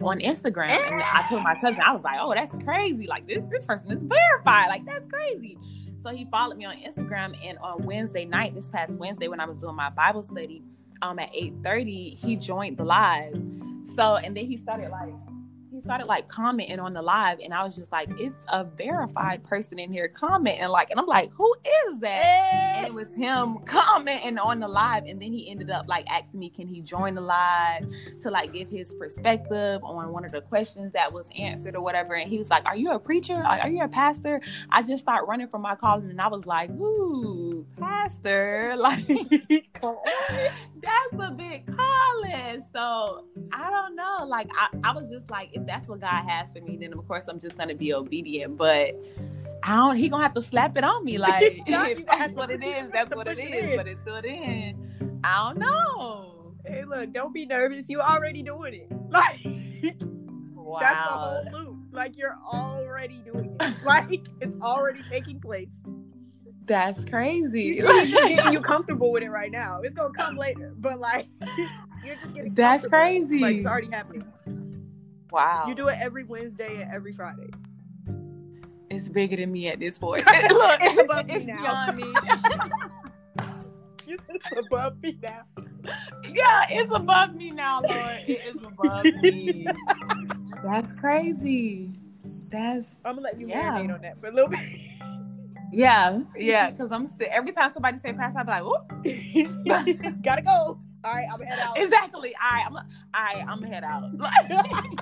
[0.01, 0.93] on Instagram.
[0.93, 3.07] And I told my cousin, I was like, oh, that's crazy.
[3.07, 4.69] Like this, this person is verified.
[4.69, 5.59] Like that's crazy.
[6.07, 9.45] So he followed me on Instagram, and on Wednesday night, this past Wednesday, when I
[9.45, 10.63] was doing my Bible study,
[11.03, 13.35] um, at eight thirty, he joined the live.
[13.97, 15.13] So, and then he started like
[15.77, 19.45] he started like commenting on the live, and I was just like, it's a verified
[19.45, 21.55] person in here commenting, like, and I'm like, who
[21.89, 22.75] is that?
[22.77, 26.41] And it was him commenting on the live, and then he ended up like asking
[26.41, 27.87] me, can he join the live
[28.23, 32.15] to like give his perspective on one of the questions that was answered or whatever.
[32.15, 33.35] And he was like, Are you a preacher?
[33.35, 34.41] Are you a pastor?
[34.71, 41.19] I just started running from my calling, and I was like, Ooh, pastor, like that's
[41.19, 42.65] a big calling.
[42.73, 44.25] So I don't know.
[44.27, 47.07] Like I, I was just like, if that's what God has for me, then of
[47.07, 48.57] course I'm just gonna be obedient.
[48.57, 48.95] But
[49.63, 49.97] I don't.
[49.97, 51.19] He gonna have to slap it on me.
[51.27, 52.89] Like that's what it is.
[52.91, 53.77] That's what it is.
[53.77, 56.55] But until then, I don't know.
[56.65, 57.89] Hey, look, don't be nervous.
[57.89, 58.89] You already doing it.
[59.09, 59.47] Like
[60.55, 60.81] wow.
[60.83, 61.79] that's the whole loop.
[61.93, 63.85] Like you're already doing it.
[63.85, 65.81] like it's already taking place.
[66.65, 67.77] That's crazy.
[67.77, 69.81] You're getting you comfortable with it right now.
[69.83, 71.29] It's gonna come later, but like
[72.05, 72.55] you're just getting.
[72.55, 73.39] That's crazy.
[73.39, 74.25] Like it's already happening.
[75.37, 75.67] Wow.
[75.69, 77.51] You do it every Wednesday and every Friday.
[78.89, 80.25] It's bigger than me at this point.
[80.27, 81.61] Look, it's above me now.
[81.61, 82.15] beyond me.
[84.07, 84.23] it's
[84.57, 85.43] above me now.
[86.33, 88.23] Yeah, it's above me now, Lord.
[88.27, 89.67] It is above me.
[90.65, 91.93] That's crazy.
[92.49, 92.97] That's.
[93.05, 93.75] I'm gonna let you yeah.
[93.75, 94.61] marinate on that for a little bit.
[95.71, 100.41] Yeah, yeah, because I'm still every time somebody say pass, I be like, "Whoop, gotta
[100.41, 101.79] go." All right, I'm gonna head out.
[101.79, 102.35] Exactly.
[102.43, 102.77] All right, I'm.
[102.77, 104.03] All right, I'm gonna head out.
[104.03, 104.21] and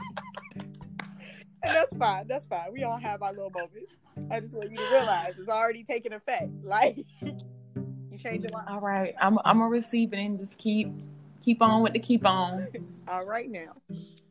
[1.62, 2.28] that's fine.
[2.28, 2.72] That's fine.
[2.72, 3.96] We all have our little moments.
[4.30, 6.50] I just want you to realize it's already taking effect.
[6.62, 8.66] Like you change your life.
[8.68, 9.38] All right, I'm.
[9.46, 10.92] I'm gonna receive it and just keep
[11.40, 12.68] keep on with the keep on.
[13.08, 13.76] all right now.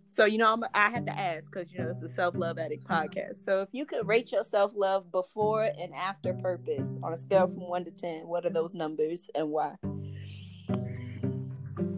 [0.07, 2.59] So you know, I'm, i have to ask because you know it's a self love
[2.59, 3.05] addict uh-huh.
[3.05, 3.43] podcast.
[3.43, 7.47] So if you could rate your self love before and after purpose on a scale
[7.47, 9.75] from one to ten, what are those numbers and why?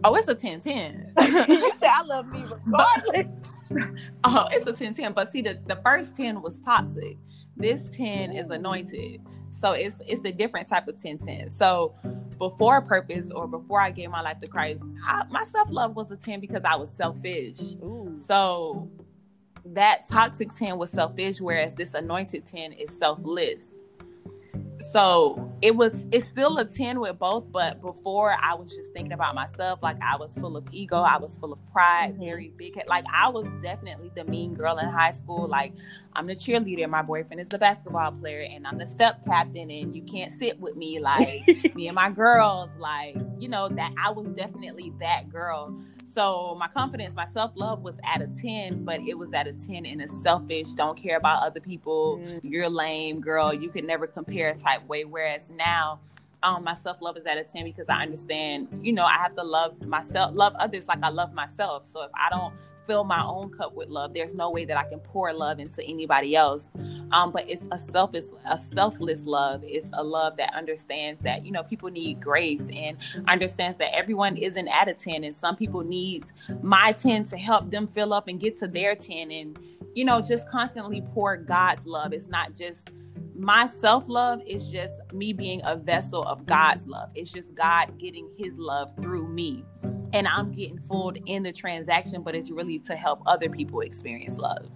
[0.06, 1.12] Oh, it's a 10 10.
[1.48, 3.26] you say I love me regardless.
[4.24, 5.12] oh, it's a 10 10.
[5.12, 7.16] But see, the, the first 10 was toxic.
[7.56, 9.20] This 10 is anointed.
[9.50, 11.50] So it's it's a different type of 10 10.
[11.50, 11.92] So
[12.38, 16.08] before purpose or before I gave my life to Christ, I, my self love was
[16.12, 17.58] a 10 because I was selfish.
[17.82, 18.16] Ooh.
[18.24, 18.88] So
[19.64, 23.64] that toxic 10 was selfish, whereas this anointed 10 is selfless
[24.80, 29.12] so it was it's still a 10 with both but before i was just thinking
[29.12, 32.24] about myself like i was full of ego i was full of pride mm-hmm.
[32.24, 35.72] very big like i was definitely the mean girl in high school like
[36.14, 39.96] i'm the cheerleader my boyfriend is the basketball player and i'm the step captain and
[39.96, 44.10] you can't sit with me like me and my girls like you know that i
[44.10, 45.74] was definitely that girl
[46.16, 49.52] so my confidence, my self love was at a 10, but it was at a
[49.52, 52.40] 10 in a selfish, don't care about other people, mm.
[52.42, 55.04] you're lame, girl, you could never compare type way.
[55.04, 56.00] Whereas now,
[56.42, 59.36] um, my self love is at a 10 because I understand, you know, I have
[59.36, 61.86] to love myself, love others like I love myself.
[61.86, 62.54] So if I don't
[62.86, 64.14] fill my own cup with love.
[64.14, 66.68] There's no way that I can pour love into anybody else.
[67.12, 69.62] Um, but it's a selfish, a selfless love.
[69.64, 72.96] It's a love that understands that you know people need grace and
[73.28, 76.24] understands that everyone isn't at a ten, and some people need
[76.62, 79.58] my ten to help them fill up and get to their ten, and
[79.94, 82.12] you know just constantly pour God's love.
[82.12, 82.90] It's not just
[83.38, 87.10] my self love is just me being a vessel of God's love.
[87.14, 89.64] It's just God getting his love through me
[90.12, 94.38] and I'm getting fooled in the transaction, but it's really to help other people experience
[94.38, 94.66] love.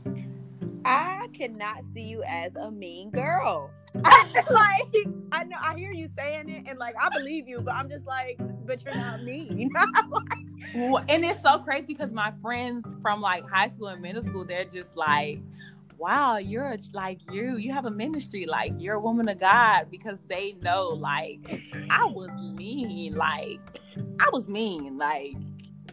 [0.84, 3.70] I cannot see you as a mean girl.
[3.94, 7.88] like I know I hear you saying it and like I believe you, but I'm
[7.88, 9.70] just like, but you're not mean.
[10.74, 14.64] and it's so crazy because my friends from like high school and middle school, they're
[14.64, 15.40] just like,
[16.00, 19.88] wow, you're a, like you, you have a ministry, like you're a woman of God
[19.90, 23.60] because they know like I was mean, like
[24.18, 25.36] I was mean, like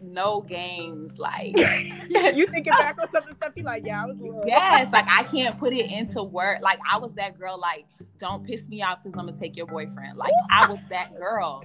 [0.02, 4.06] no games, like you thinking back on some of the stuff you like, yeah, I
[4.06, 6.62] was yes, like I can't put it into word.
[6.62, 7.86] Like I was that girl, like
[8.17, 10.17] don't piss me off because I'm gonna take your boyfriend.
[10.17, 11.63] Like I was that girl.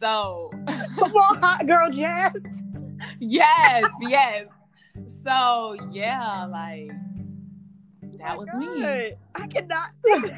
[0.00, 2.32] So come on, hot girl jazz.
[3.18, 4.46] yes, yes.
[5.22, 6.90] So yeah, like
[8.24, 8.58] that was God.
[8.58, 9.12] me.
[9.34, 9.90] I cannot.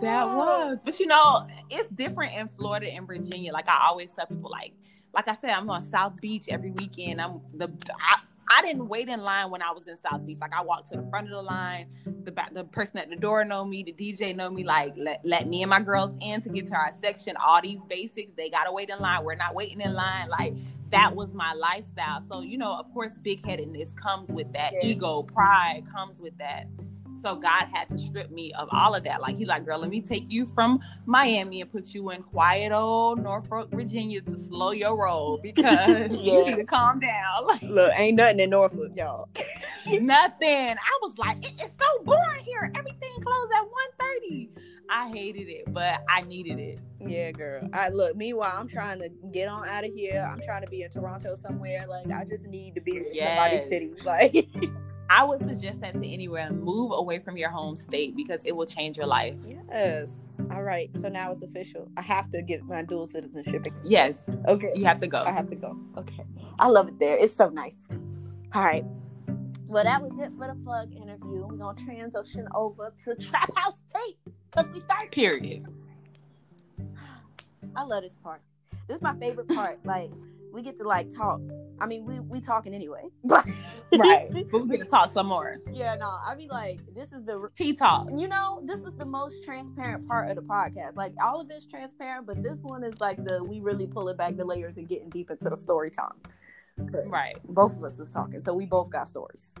[0.00, 3.52] that was, but you know, it's different in Florida and Virginia.
[3.52, 4.72] Like I always tell people, like,
[5.14, 7.20] like I said, I'm on South Beach every weekend.
[7.20, 7.70] I'm the
[8.00, 10.38] I, I didn't wait in line when I was in South Beach.
[10.40, 11.86] Like I walked to the front of the line.
[12.24, 13.82] The the person at the door know me.
[13.82, 14.64] The DJ know me.
[14.64, 17.36] Like let, let me and my girls in to get to our section.
[17.36, 19.24] All these basics, they gotta wait in line.
[19.24, 20.28] We're not waiting in line.
[20.28, 20.54] Like
[20.90, 22.22] that was my lifestyle.
[22.28, 24.72] So, you know, of course, big headedness comes with that.
[24.74, 24.90] Yeah.
[24.90, 26.66] Ego, pride comes with that.
[27.22, 29.20] So God had to strip me of all of that.
[29.20, 32.72] Like he's like, girl, let me take you from Miami and put you in quiet
[32.72, 36.08] old Norfolk, Virginia to slow your roll because yeah.
[36.10, 37.12] you need to calm down.
[37.42, 39.28] Like, Look, ain't nothing in Norfolk, y'all.
[39.86, 40.76] nothing.
[40.76, 42.70] I was like, it, it's so boring here.
[42.74, 43.64] Everything closed at
[44.30, 44.48] 1.30.
[44.88, 46.80] I hated it, but I needed it.
[47.00, 47.68] Yeah, girl.
[47.72, 48.16] I look.
[48.16, 50.28] Meanwhile, I'm trying to get on out of here.
[50.30, 51.84] I'm trying to be in Toronto somewhere.
[51.88, 53.28] Like I just need to be in yes.
[53.28, 53.94] somebody's city.
[54.04, 54.48] Like
[55.14, 56.50] I would suggest that to anywhere.
[56.50, 59.38] Move away from your home state because it will change your life.
[59.70, 60.22] Yes.
[60.50, 60.90] All right.
[60.98, 61.86] So now it's official.
[61.98, 63.66] I have to get my dual citizenship.
[63.84, 64.20] Yes.
[64.48, 64.72] Okay.
[64.74, 65.22] You have to go.
[65.22, 65.78] I have to go.
[65.98, 66.24] Okay.
[66.58, 67.18] I love it there.
[67.18, 67.86] It's so nice.
[68.54, 68.86] All right.
[69.66, 71.46] Well, that was it for the plug interview.
[71.46, 74.18] We're gonna transition over to Trap House Tape
[74.50, 75.12] because we start.
[75.12, 75.66] Period.
[77.76, 78.40] I love this part.
[78.88, 79.78] This is my favorite part.
[79.84, 80.10] Like
[80.52, 81.40] we get to like talk.
[81.80, 83.44] I mean, we we talking anyway, but
[83.98, 84.30] right.
[84.30, 85.58] But we get to talk some more.
[85.72, 86.18] Yeah, no.
[86.24, 88.08] I mean, like this is the tea talk.
[88.16, 90.96] You know, this is the most transparent part of the podcast.
[90.96, 94.16] Like all of it's transparent, but this one is like the we really pull it
[94.16, 96.14] back the layers and getting deep into the story time.
[96.78, 97.36] Right.
[97.44, 99.54] Both of us is talking, so we both got stories.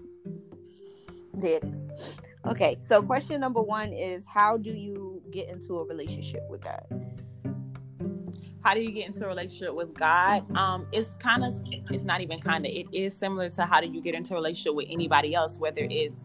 [1.34, 2.16] There it is.
[2.46, 6.84] Okay, so question number one is how do you get into a relationship with God?
[8.62, 10.44] How do you get into a relationship with God?
[10.56, 11.54] Um, it's kind of,
[11.90, 14.36] it's not even kind of, it is similar to how do you get into a
[14.36, 16.20] relationship with anybody else, whether it's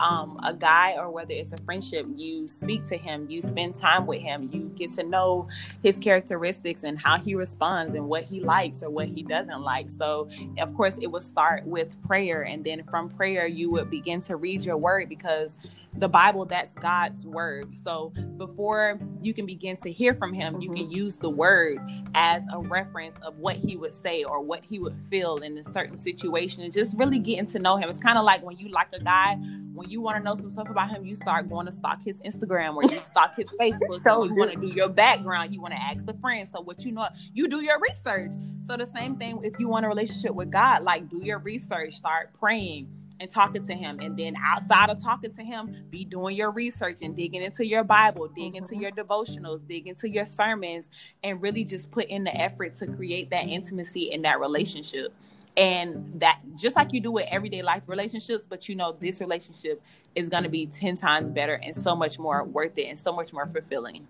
[0.00, 2.06] um, a guy or whether it's a friendship.
[2.14, 5.48] You speak to him, you spend time with him, you get to know
[5.82, 9.90] his characteristics and how he responds and what he likes or what he doesn't like.
[9.90, 14.20] So, of course, it would start with prayer, and then from prayer, you would begin
[14.22, 15.56] to read your word because
[15.94, 17.74] the Bible, that's God's word.
[17.74, 20.62] So before you can begin to hear from him, mm-hmm.
[20.62, 20.96] you can mm-hmm.
[20.96, 21.78] use the word
[22.14, 25.64] as a reference of what he would say or what he would feel in a
[25.64, 27.88] certain situation and just really getting to know him.
[27.88, 29.36] It's kind of like when you like a guy,
[29.74, 32.20] when you want to know some stuff about him, you start going to stalk his
[32.22, 34.00] Instagram or you stalk his Facebook.
[34.00, 36.50] so you want to do your background, you want to ask the friends.
[36.50, 38.32] So what you know, you do your research.
[38.62, 41.94] So the same thing if you want a relationship with God, like do your research,
[41.94, 42.88] start praying
[43.20, 44.00] and talking to him.
[44.00, 47.84] And then outside of talking to him, be doing your research and digging into your
[47.84, 48.82] Bible, dig into mm-hmm.
[48.82, 50.90] your devotionals, dig into your sermons,
[51.22, 55.12] and really just put in the effort to create that intimacy and that relationship.
[55.56, 59.82] And that just like you do with everyday life relationships, but you know, this relationship
[60.14, 63.12] is going to be 10 times better and so much more worth it and so
[63.12, 64.06] much more fulfilling.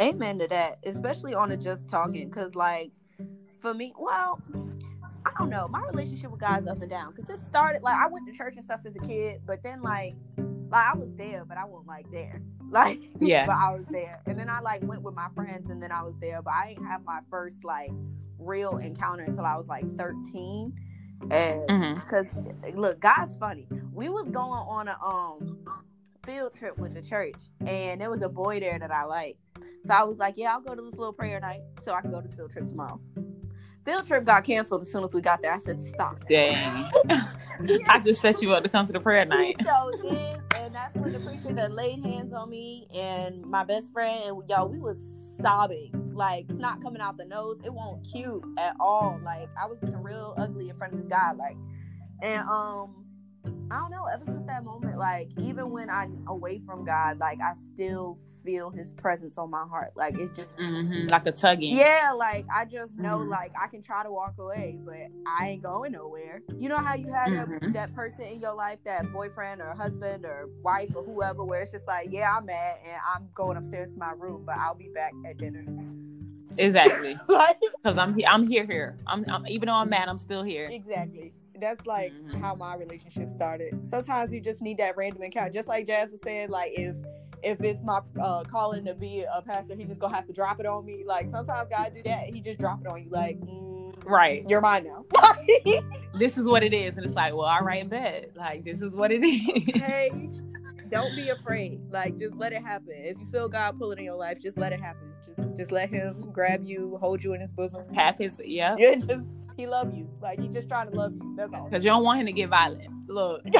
[0.00, 2.28] Amen to that, especially on the just talking.
[2.28, 2.90] Because, like,
[3.60, 4.40] for me, well,
[5.26, 5.66] I don't know.
[5.68, 8.54] My relationship with God's up and down because it started like I went to church
[8.56, 10.14] and stuff as a kid, but then like
[10.70, 12.42] like I was there, but I wasn't like there.
[12.70, 15.82] Like yeah, but I was there, and then I like went with my friends, and
[15.82, 17.90] then I was there, but I didn't have my first like
[18.38, 20.78] real encounter until I was like thirteen.
[21.32, 21.66] And
[21.96, 22.78] because mm-hmm.
[22.78, 23.66] look, God's funny.
[23.92, 25.66] We was going on a um
[26.24, 27.34] field trip with the church,
[27.66, 29.40] and there was a boy there that I liked.
[29.84, 32.12] So I was like, yeah, I'll go to this little prayer night so I can
[32.12, 33.00] go to the field trip tomorrow
[33.84, 35.52] field trip got canceled as soon as we got there.
[35.52, 36.26] I said, stop.
[36.28, 36.90] Dang.
[37.88, 39.56] I just set you up to come to the prayer night.
[39.64, 39.92] so
[40.56, 44.48] and that's when the preacher that laid hands on me and my best friend, and
[44.48, 44.98] y'all, we was
[45.40, 47.60] sobbing, like it's not coming out the nose.
[47.64, 49.20] It won't cute at all.
[49.24, 51.56] Like I was looking real ugly in front of this guy, like,
[52.22, 52.96] and um.
[53.72, 54.04] I don't know.
[54.04, 58.70] Ever since that moment, like even when I'm away from God, like I still feel
[58.70, 59.92] his presence on my heart.
[59.96, 61.76] Like it's just mm-hmm, like a tugging.
[61.76, 63.30] Yeah, like I just know mm-hmm.
[63.30, 66.42] like I can try to walk away, but I ain't going nowhere.
[66.58, 67.66] You know how you have mm-hmm.
[67.66, 71.62] that, that person in your life, that boyfriend or husband or wife or whoever, where
[71.62, 74.74] it's just like, yeah, I'm mad and I'm going upstairs to my room, but I'll
[74.74, 75.64] be back at dinner.
[76.58, 77.16] Exactly.
[77.82, 78.28] Because I'm here.
[78.28, 78.66] I'm here.
[78.66, 78.96] Here.
[79.06, 79.46] I'm, I'm.
[79.46, 80.68] Even though I'm mad, I'm still here.
[80.70, 82.40] Exactly that's like mm-hmm.
[82.40, 83.86] how my relationship started.
[83.86, 86.50] Sometimes you just need that random encounter, just like Jazz was saying.
[86.50, 86.96] Like if
[87.42, 90.60] if it's my uh, calling to be a pastor, he just gonna have to drop
[90.60, 91.04] it on me.
[91.06, 92.34] Like sometimes God do that.
[92.34, 93.10] He just drop it on you.
[93.10, 95.04] Like, mm, right, you're mine now.
[96.14, 98.30] this is what it is, and it's like, well, all right, bet.
[98.34, 99.80] Like this is what it is.
[99.80, 100.08] Hey,
[100.90, 101.80] don't be afraid.
[101.90, 102.88] Like just let it happen.
[102.90, 105.12] If you feel God pulling in your life, just let it happen.
[105.36, 107.92] Just just let Him grab you, hold you in His bosom.
[107.94, 108.76] Have His yeah.
[108.78, 109.08] Yeah, just
[109.60, 110.08] he love you.
[110.22, 111.34] Like he just trying to love you.
[111.36, 111.64] That's all.
[111.64, 112.88] Because you don't want him to get violent.
[113.08, 113.42] Look.
[113.44, 113.52] you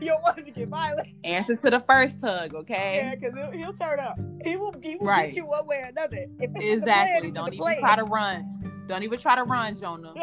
[0.00, 1.08] don't want him to get violent.
[1.24, 2.98] Answer to the first tug, okay?
[3.02, 4.16] Yeah, because he'll, he'll, turn up.
[4.44, 5.26] He will, he will right.
[5.26, 6.26] get you one way or another.
[6.40, 7.32] exactly.
[7.32, 7.80] Don't even plan.
[7.80, 8.84] try to run.
[8.86, 10.14] Don't even try to run, Jonah.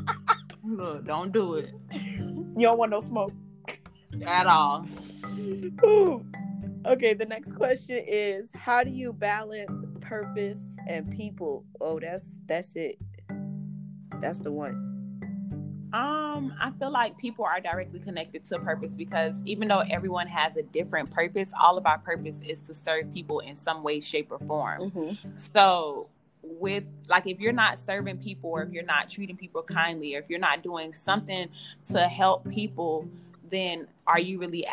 [0.64, 1.72] Look, don't do it.
[1.90, 3.32] You don't want no smoke.
[4.24, 4.86] At all.
[5.84, 6.24] Ooh.
[6.86, 11.64] Okay, the next question is how do you balance purpose and people?
[11.80, 12.98] Oh, that's that's it.
[14.20, 14.88] That's the one.
[15.92, 20.56] Um, I feel like people are directly connected to purpose because even though everyone has
[20.58, 24.30] a different purpose, all of our purpose is to serve people in some way, shape,
[24.30, 24.82] or form.
[24.82, 25.30] Mm-hmm.
[25.38, 26.08] So,
[26.42, 30.18] with like, if you're not serving people, or if you're not treating people kindly, or
[30.18, 31.48] if you're not doing something
[31.90, 33.08] to help people,
[33.50, 34.66] then are you really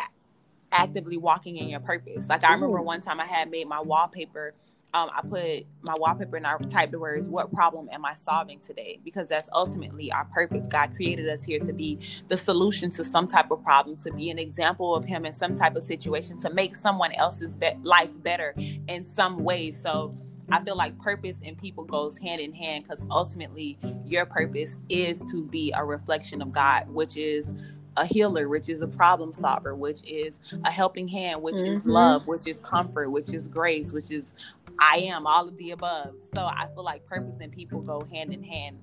[0.71, 2.29] actively walking in your purpose?
[2.29, 4.53] Like, I remember one time I had made my wallpaper
[4.95, 8.61] um, I put my wallpaper and I typed the words, What problem am I solving
[8.61, 8.97] today?
[9.03, 10.67] Because that's ultimately our purpose.
[10.67, 11.99] God created us here to be
[12.29, 15.53] the solution to some type of problem, to be an example of Him in some
[15.53, 18.55] type of situation, to make someone else's be- life better
[18.87, 19.71] in some way.
[19.71, 20.13] So,
[20.49, 25.19] I feel like purpose and people goes hand in hand because ultimately your purpose is
[25.31, 27.51] to be a reflection of God, which is
[27.97, 31.73] a healer, which is a problem solver, which is a helping hand, which mm-hmm.
[31.73, 34.33] is love, which is comfort, which is grace, which is
[34.79, 36.15] I am all of the above.
[36.35, 38.79] So I feel like purpose and people go hand in hand.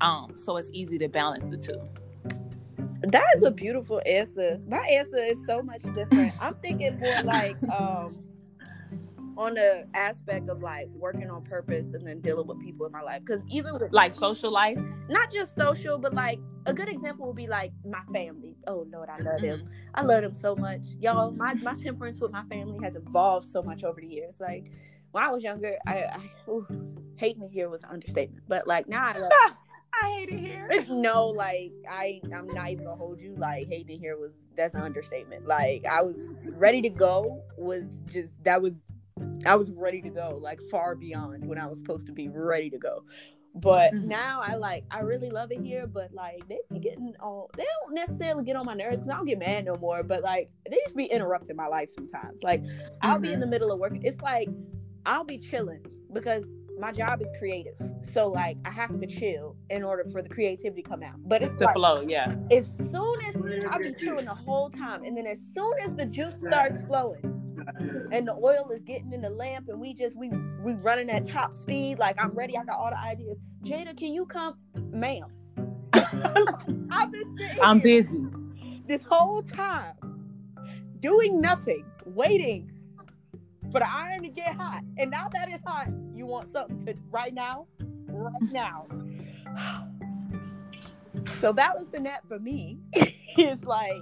[0.00, 1.82] Um, so it's easy to balance the two.
[3.02, 4.58] That is a beautiful answer.
[4.66, 6.32] My answer is so much different.
[6.40, 8.16] I'm thinking more like um
[9.38, 13.00] on the aspect of like working on purpose and then dealing with people in my
[13.00, 13.20] life.
[13.24, 14.78] Because even with like social life,
[15.08, 18.56] not just social, but like a good example would be like my family.
[18.66, 19.60] Oh Lord, I love them.
[19.60, 19.68] Mm-hmm.
[19.94, 21.32] I love them so much, y'all.
[21.36, 24.40] My my temperance with my family has evolved so much over the years.
[24.40, 24.72] Like
[25.12, 26.66] when I was younger, I, I ooh,
[27.16, 29.30] hate me here was an understatement, but like now I love.
[30.00, 30.86] I hate it here.
[30.88, 33.34] No, like I, I'm not even gonna hold you.
[33.36, 35.46] Like hating here was that's an understatement.
[35.46, 37.42] Like I was ready to go.
[37.56, 38.84] Was just that was,
[39.46, 40.38] I was ready to go.
[40.40, 43.04] Like far beyond when I was supposed to be ready to go.
[43.54, 44.08] But mm-hmm.
[44.08, 47.64] now I like I really love it here, but like they be getting on they
[47.64, 50.02] don't necessarily get on my nerves because I don't get mad no more.
[50.02, 52.42] But like they just be interrupting my life sometimes.
[52.42, 52.64] Like
[53.02, 53.22] I'll mm-hmm.
[53.22, 53.40] be in mm-hmm.
[53.40, 53.94] the middle of work.
[54.02, 54.48] It's like
[55.06, 56.44] I'll be chilling because
[56.78, 57.74] my job is creative.
[58.02, 61.16] So like I have to chill in order for the creativity to come out.
[61.18, 62.36] But it's the like, flow, yeah.
[62.52, 63.34] As soon as
[63.70, 67.37] I've been chilling the whole time, and then as soon as the juice starts flowing
[67.76, 70.30] and the oil is getting in the lamp and we just we
[70.62, 73.38] we running at top speed, like I'm ready, I got all the ideas.
[73.62, 74.56] Jada, can you come?
[74.90, 75.26] Ma'am.
[76.90, 78.24] I've been I'm busy.
[78.86, 79.94] This whole time
[81.00, 82.70] doing nothing, waiting
[83.70, 84.82] for the iron to get hot.
[84.96, 87.66] And now that it's hot, you want something to right now,
[88.08, 88.86] right now.
[91.38, 92.78] so balancing that for me
[93.36, 93.92] is like.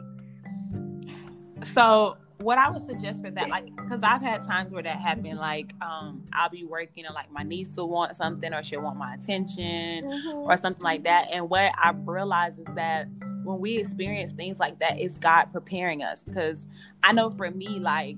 [1.62, 5.38] So what I would suggest for that, like, because I've had times where that happened.
[5.38, 8.98] Like, um, I'll be working, and like my niece will want something, or she'll want
[8.98, 10.38] my attention, mm-hmm.
[10.38, 11.28] or something like that.
[11.32, 13.08] And what I realize is that
[13.44, 16.24] when we experience things like that, it's God preparing us.
[16.24, 16.66] Because
[17.02, 18.16] I know for me, like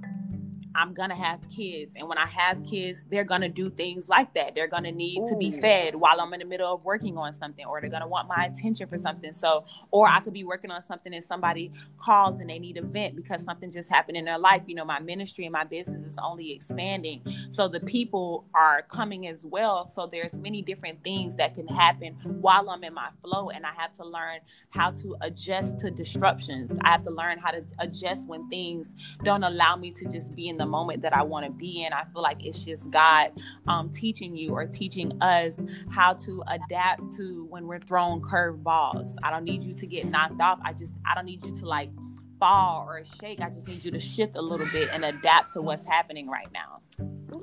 [0.79, 4.55] I'm gonna have kids, and when I have kids, they're gonna do things like that.
[4.55, 5.29] They're gonna need Ooh.
[5.31, 8.07] to be fed while I'm in the middle of working on something, or they're gonna
[8.07, 9.33] want my attention for something.
[9.33, 12.83] So, or I could be working on something and somebody calls and they need a
[12.83, 14.63] vent because something just happened in their life.
[14.67, 19.27] You know, my ministry and my business is only expanding, so the people are coming
[19.27, 19.85] as well.
[19.85, 23.73] So there's many different things that can happen while I'm in my flow, and I
[23.73, 24.39] have to learn
[24.71, 26.79] how to adjust to disruptions.
[26.85, 30.49] I have to learn how to adjust when things don't allow me to just be
[30.49, 31.93] in the moment that I want to be in.
[31.93, 33.33] I feel like it's just God
[33.67, 39.17] um, teaching you or teaching us how to adapt to when we're thrown curveballs.
[39.23, 40.59] I don't need you to get knocked off.
[40.65, 41.91] I just, I don't need you to like
[42.39, 43.41] fall or shake.
[43.41, 46.49] I just need you to shift a little bit and adapt to what's happening right
[46.53, 46.81] now.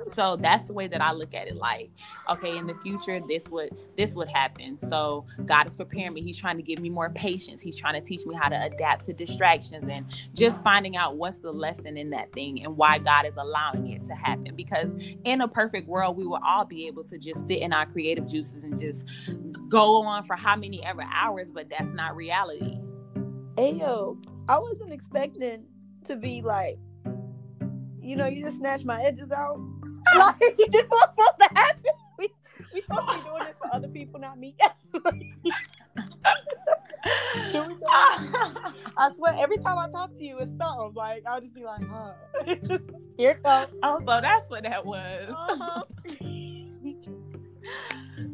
[0.07, 1.55] So that's the way that I look at it.
[1.55, 1.89] Like,
[2.29, 4.77] okay, in the future, this would this would happen.
[4.89, 6.21] So God is preparing me.
[6.21, 7.61] He's trying to give me more patience.
[7.61, 11.37] He's trying to teach me how to adapt to distractions and just finding out what's
[11.37, 14.55] the lesson in that thing and why God is allowing it to happen.
[14.55, 17.85] Because in a perfect world, we will all be able to just sit in our
[17.85, 19.07] creative juices and just
[19.69, 22.79] go on for how many ever hours, but that's not reality.
[23.57, 24.17] Ayo,
[24.47, 25.67] I wasn't expecting
[26.05, 26.77] to be like,
[27.99, 29.59] you know, you just snatch my edges out.
[30.15, 31.83] like this was supposed to happen.
[32.19, 32.29] We
[32.73, 34.55] we supposed to be doing this for other people, not me.
[38.97, 41.81] I swear, every time I talk to you, it's something like I'll just be like,
[41.87, 42.13] huh.
[43.17, 43.73] Here it comes.
[43.81, 45.29] Oh, so that's what that was.
[45.29, 45.83] Uh-huh.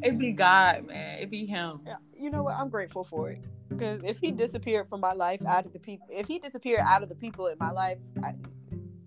[0.03, 1.19] it be God, man.
[1.19, 1.79] It be Him.
[1.85, 1.95] Yeah.
[2.19, 2.55] You know what?
[2.55, 6.07] I'm grateful for it because if He disappeared from my life, out of the people,
[6.11, 8.35] if He disappeared out of the people in my life, I,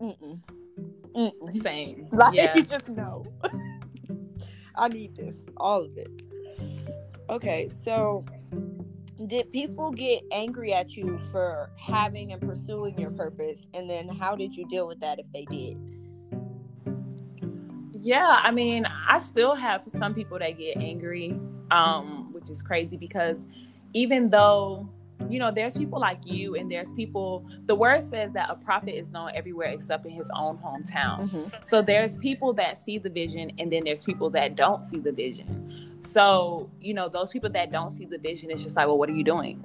[0.00, 0.40] mm-mm.
[1.14, 1.62] Mm-mm.
[1.62, 2.08] Same.
[2.12, 2.56] Like yeah.
[2.56, 3.24] you just know.
[4.76, 6.10] I need this, all of it.
[7.30, 8.24] Okay, so
[9.26, 14.34] did people get angry at you for having and pursuing your purpose and then how
[14.34, 15.78] did you deal with that if they did
[17.92, 21.30] yeah i mean i still have some people that get angry
[21.70, 23.36] um which is crazy because
[23.94, 24.88] even though
[25.30, 27.46] you know, there's people like you, and there's people.
[27.66, 31.30] The word says that a prophet is known everywhere except in his own hometown.
[31.30, 31.64] Mm-hmm.
[31.64, 35.12] So there's people that see the vision, and then there's people that don't see the
[35.12, 35.98] vision.
[36.00, 39.08] So, you know, those people that don't see the vision, it's just like, well, what
[39.08, 39.64] are you doing?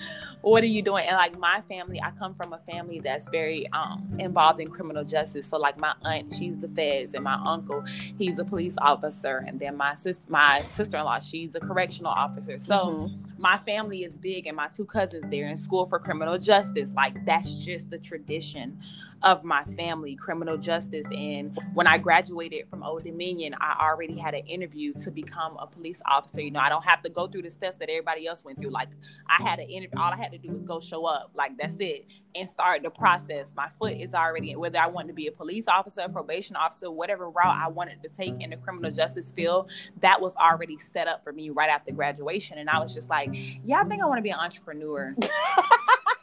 [0.40, 1.06] what are you doing?
[1.06, 5.04] And like my family, I come from a family that's very um, involved in criminal
[5.04, 5.46] justice.
[5.46, 7.84] So like my aunt, she's the feds, and my uncle,
[8.18, 12.60] he's a police officer, and then my sister, my sister-in-law, she's a correctional officer.
[12.60, 13.27] So mm-hmm.
[13.38, 16.92] My family is big, and my two cousins, they're in school for criminal justice.
[16.92, 18.78] Like that's just the tradition
[19.22, 21.06] of my family, criminal justice.
[21.10, 25.66] And when I graduated from Old Dominion, I already had an interview to become a
[25.66, 26.40] police officer.
[26.40, 28.70] You know, I don't have to go through the steps that everybody else went through.
[28.70, 28.88] Like
[29.26, 31.30] I had an interview, all I had to do was go show up.
[31.34, 32.06] Like that's it.
[32.34, 33.52] And start the process.
[33.56, 36.90] My foot is already whether I wanted to be a police officer, a probation officer,
[36.90, 41.08] whatever route I wanted to take in the criminal justice field, that was already set
[41.08, 42.58] up for me right after graduation.
[42.58, 43.30] And I was just like,
[43.64, 45.16] yeah, I think I want to be an entrepreneur.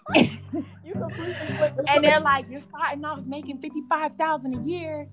[0.15, 5.07] and they're like, you're starting off making fifty five thousand a year.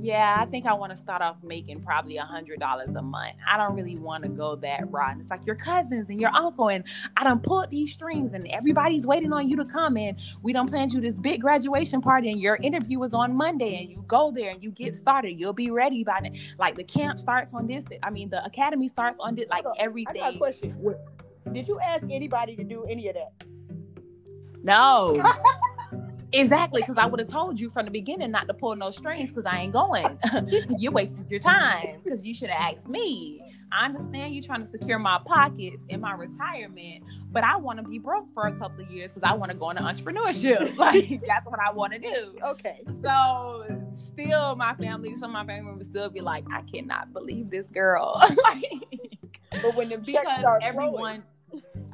[0.00, 3.36] Yeah, I think I want to start off making probably a hundred dollars a month.
[3.46, 5.12] I don't really want to go that route.
[5.12, 6.84] And it's like your cousins and your uncle, and
[7.16, 9.96] I don't pull these strings, and everybody's waiting on you to come.
[9.96, 13.76] And we don't plan you this big graduation party, and your interview is on Monday,
[13.76, 15.38] and you go there and you get started.
[15.38, 16.34] You'll be ready by then.
[16.58, 17.84] Like the camp starts on this.
[18.02, 19.48] I mean, the academy starts on this.
[19.50, 20.22] Like everything.
[20.22, 20.96] I got a question.
[21.52, 23.51] Did you ask anybody to do any of that?
[24.62, 25.22] No.
[26.34, 29.30] Exactly, because I would have told you from the beginning not to pull no strings
[29.30, 30.18] because I ain't going.
[30.78, 33.42] You're wasting your time because you should have asked me.
[33.70, 37.88] I understand you trying to secure my pockets in my retirement, but I want to
[37.88, 40.76] be broke for a couple of years because I want to go into entrepreneurship.
[40.82, 42.38] Like that's what I want to do.
[42.42, 42.80] Okay.
[43.02, 47.50] So still, my family, some of my family members still be like, I cannot believe
[47.50, 48.20] this girl.
[48.44, 48.64] like,
[49.62, 51.24] But when the because everyone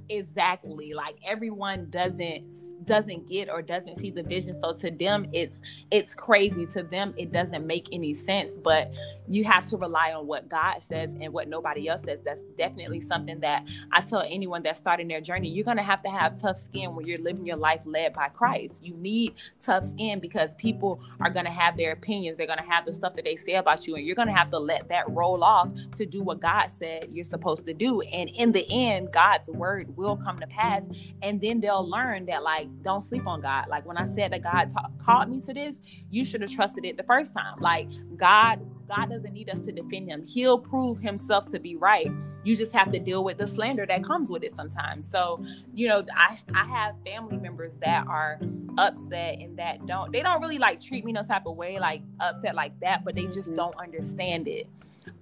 [0.09, 0.93] exactly.
[0.95, 2.53] Like everyone doesn't
[2.85, 4.59] doesn't get or doesn't see the vision.
[4.61, 6.67] So to them it's it's crazy.
[6.67, 8.53] To them it doesn't make any sense.
[8.63, 8.91] But
[9.29, 12.21] you have to rely on what god says and what nobody else says.
[12.25, 15.49] That's definitely something that i tell anyone that's starting their journey.
[15.49, 18.29] You're going to have to have tough skin when you're living your life led by
[18.29, 18.85] christ.
[18.85, 22.39] You need tough skin because people are going to have their opinions.
[22.39, 24.35] They're going to have the stuff that they say about you and you're going to
[24.35, 28.01] have to let that roll off to do what god said you're supposed to do.
[28.03, 30.87] And in the end god's word will come to pass
[31.23, 33.69] and then they'll learn that like don't sleep on God.
[33.69, 36.85] Like when I said that God ta- called me to this, you should have trusted
[36.85, 37.59] it the first time.
[37.61, 40.25] Like God, God doesn't need us to defend him.
[40.27, 42.11] He'll prove himself to be right.
[42.45, 45.09] You just have to deal with the slander that comes with it sometimes.
[45.09, 48.41] So, you know, I I have family members that are
[48.79, 52.01] upset and that don't they don't really like treat me no type of way like
[52.21, 53.57] upset like that, but they just Mhm.
[53.57, 54.67] don't understand it.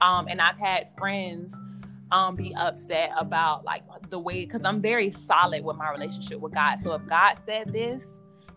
[0.00, 1.58] Um and I've had friends
[2.12, 6.52] um be upset about like the way because I'm very solid with my relationship with
[6.54, 6.76] God.
[6.78, 8.06] So if God said this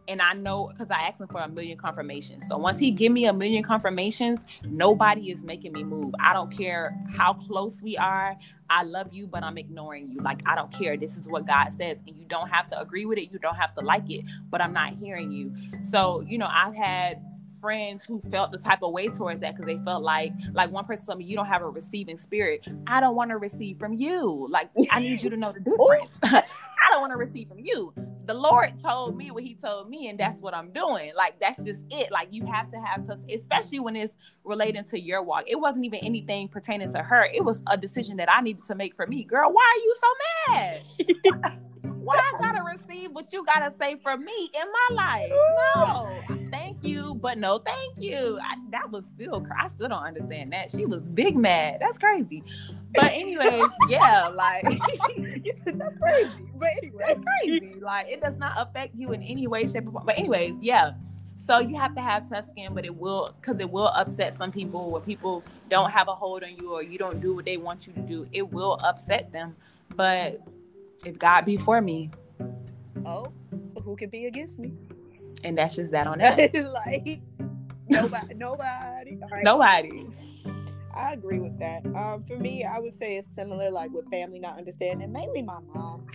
[0.10, 2.48] and I know because I asked him for a million confirmations.
[2.48, 6.14] So once he give me a million confirmations, nobody is making me move.
[6.20, 8.36] I don't care how close we are.
[8.72, 10.20] I love you, but I'm ignoring you.
[10.22, 10.98] Like I don't care.
[10.98, 13.32] This is what God says, and you don't have to agree with it.
[13.32, 15.54] You don't have to like it, but I'm not hearing you.
[15.84, 17.22] So you know, I've had
[17.60, 18.70] friends who felt the mm-hmm.
[18.70, 21.36] type of way towards that because they felt like like one person told me you
[21.36, 22.68] don't have a receiving spirit.
[22.88, 24.48] I don't want to receive from you.
[24.50, 26.18] Like i need you to know the difference.
[26.24, 27.94] I don't want to receive from you.
[28.26, 31.12] The lord told me what he told me and that's what i'm doing.
[31.16, 32.12] Like that's just it.
[32.12, 35.44] Like you have to have to especially when it's relating to your walk.
[35.48, 37.26] It wasn't even anything pertaining to her.
[37.26, 39.24] It was a decision that i needed to make for me.
[39.24, 40.54] Girl why are you so
[41.44, 45.32] mad why I gotta receive what you gotta say from me in my life?
[45.76, 46.22] No,
[46.52, 48.40] thank you, but no, thank you.
[48.42, 50.72] I, that was still, I still don't understand that.
[50.72, 51.78] She was big mad.
[51.82, 52.44] That's crazy.
[52.94, 56.50] But anyway, yeah, like That's crazy.
[56.56, 57.04] But anyway.
[57.08, 57.76] that's crazy.
[57.80, 60.06] Like it does not affect you in any way, shape, or form.
[60.06, 60.94] But anyways, yeah.
[61.38, 64.52] So you have to have tough skin, but it will because it will upset some
[64.52, 67.58] people when people don't have a hold on you or you don't do what they
[67.58, 68.28] want you to do.
[68.34, 69.56] It will upset them.
[69.96, 70.42] But
[71.06, 72.12] if God be for me,
[73.06, 73.26] Oh,
[73.84, 74.74] who can be against me?
[75.44, 76.54] and that's just that on that.
[76.54, 77.22] like
[77.90, 79.18] nobody, nobody.
[79.32, 79.44] Right.
[79.44, 80.06] Nobody.
[80.94, 81.86] I agree with that.
[81.96, 85.12] Um, for me, I would say it's similar, like with family not understanding.
[85.14, 86.06] Mainly my mom.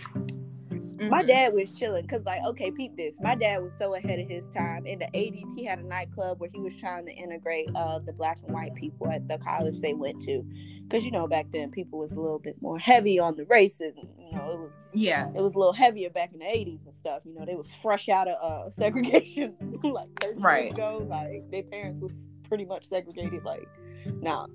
[0.99, 1.27] My Mhm.
[1.27, 3.19] dad was chilling because, like, okay, peep this.
[3.19, 4.85] My dad was so ahead of his time.
[4.85, 8.13] In the '80s, he had a nightclub where he was trying to integrate uh, the
[8.13, 10.43] black and white people at the college they went to,
[10.83, 14.07] because you know back then people was a little bit more heavy on the racism.
[14.17, 15.27] You know, it was Yeah.
[15.35, 17.21] it was a little heavier back in the 80s and stuff.
[17.25, 20.63] You know, they was fresh out of uh, segregation like 30 Right.
[20.65, 21.05] years ago.
[21.09, 22.13] Like their parents was
[22.47, 23.43] pretty much segregated.
[23.43, 23.67] Like,
[24.21, 24.47] nah.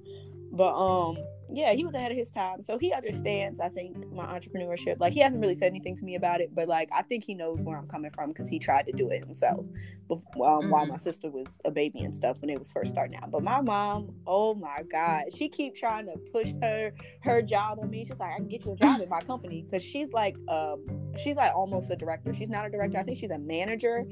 [0.53, 1.17] But um,
[1.53, 3.61] yeah, he was ahead of his time, so he understands.
[3.61, 4.99] I think my entrepreneurship.
[4.99, 7.35] Like, he hasn't really said anything to me about it, but like, I think he
[7.35, 9.65] knows where I'm coming from because he tried to do it himself.
[10.09, 10.89] But um, while Mhm.
[10.89, 13.31] my sister was a baby and stuff when it was first starting out.
[13.31, 16.93] But my mom, oh my god, she keep trying to push her
[17.23, 18.05] her job on me.
[18.05, 20.85] She's like, I can get you a job at my company because she's like, um,
[21.19, 22.35] she's like almost a director.
[22.35, 22.99] She's not a director.
[22.99, 24.05] I think she's a manager.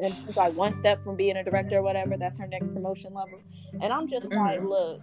[0.00, 2.16] And she's like one step from being a director or whatever.
[2.16, 3.40] That's her next promotion level.
[3.80, 4.68] And I'm just like, Mhm.
[4.68, 5.02] look,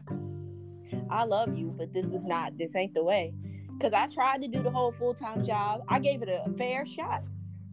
[1.11, 3.33] I love you, but this is not, this ain't the way.
[3.77, 5.81] Because I tried to do the whole full time job.
[5.87, 7.23] I gave it a fair shot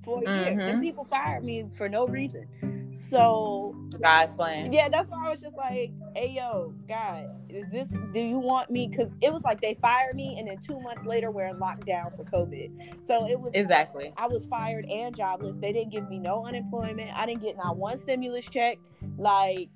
[0.04, 0.52] for a year.
[0.52, 0.80] And Mhm.
[0.82, 2.46] people fired me for no reason.
[2.94, 4.72] So God's plan.
[4.72, 7.88] yeah, that's why I was just like, "Hey, yo, God, is this?
[8.12, 11.04] Do you want me?" Because it was like they fired me, and then two months
[11.04, 13.04] later, we're in lockdown for COVID.
[13.04, 14.12] So it was Exactly.
[14.16, 15.58] I was fired and jobless.
[15.58, 17.10] They didn't give me no unemployment.
[17.16, 18.78] I didn't get not one stimulus check.
[19.16, 19.68] Like,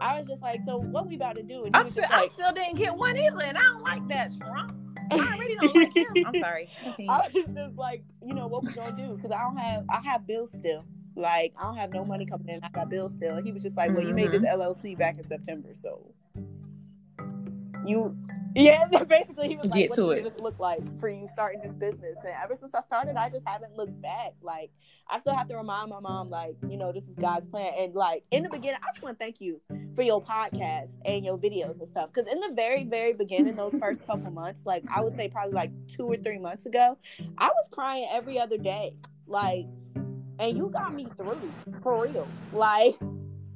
[0.00, 2.14] I was just like, "So what we about to do?" And I'm was still, just
[2.14, 4.74] I still didn't get one either, and I don't like that, Trump.
[5.10, 6.26] I already don't like him.
[6.26, 6.68] I'm sorry.
[6.82, 7.12] Continue.
[7.12, 9.14] I was just like, you know, what we gonna do?
[9.16, 10.84] Because I don't have, I have bills still.
[11.14, 12.64] Like, I don't have no money coming in.
[12.64, 13.36] I got bills still.
[13.36, 14.60] And he was just like, well, you made this Mm-hmm.
[14.60, 16.10] LLC back in September, so
[17.86, 18.16] you,
[18.54, 18.86] yeah.
[19.08, 20.24] Basically, he was like, Get what to does it.
[20.24, 22.16] this look like for you starting this business?
[22.24, 24.34] And ever since I started, I just haven't looked back.
[24.42, 24.70] Like,
[25.08, 27.72] I still have to remind my mom, like, you know, this is God's plan.
[27.78, 29.60] And like in the beginning, I just want to thank you
[29.94, 32.10] for your podcast and your videos and stuff.
[32.12, 35.52] Because in the very, very beginning, those first couple months, like I would say probably
[35.52, 36.96] like two or three months ago,
[37.38, 38.96] I was crying every other day.
[39.26, 39.66] Like
[40.38, 41.52] and you got me through
[41.82, 42.26] for real.
[42.52, 42.96] Like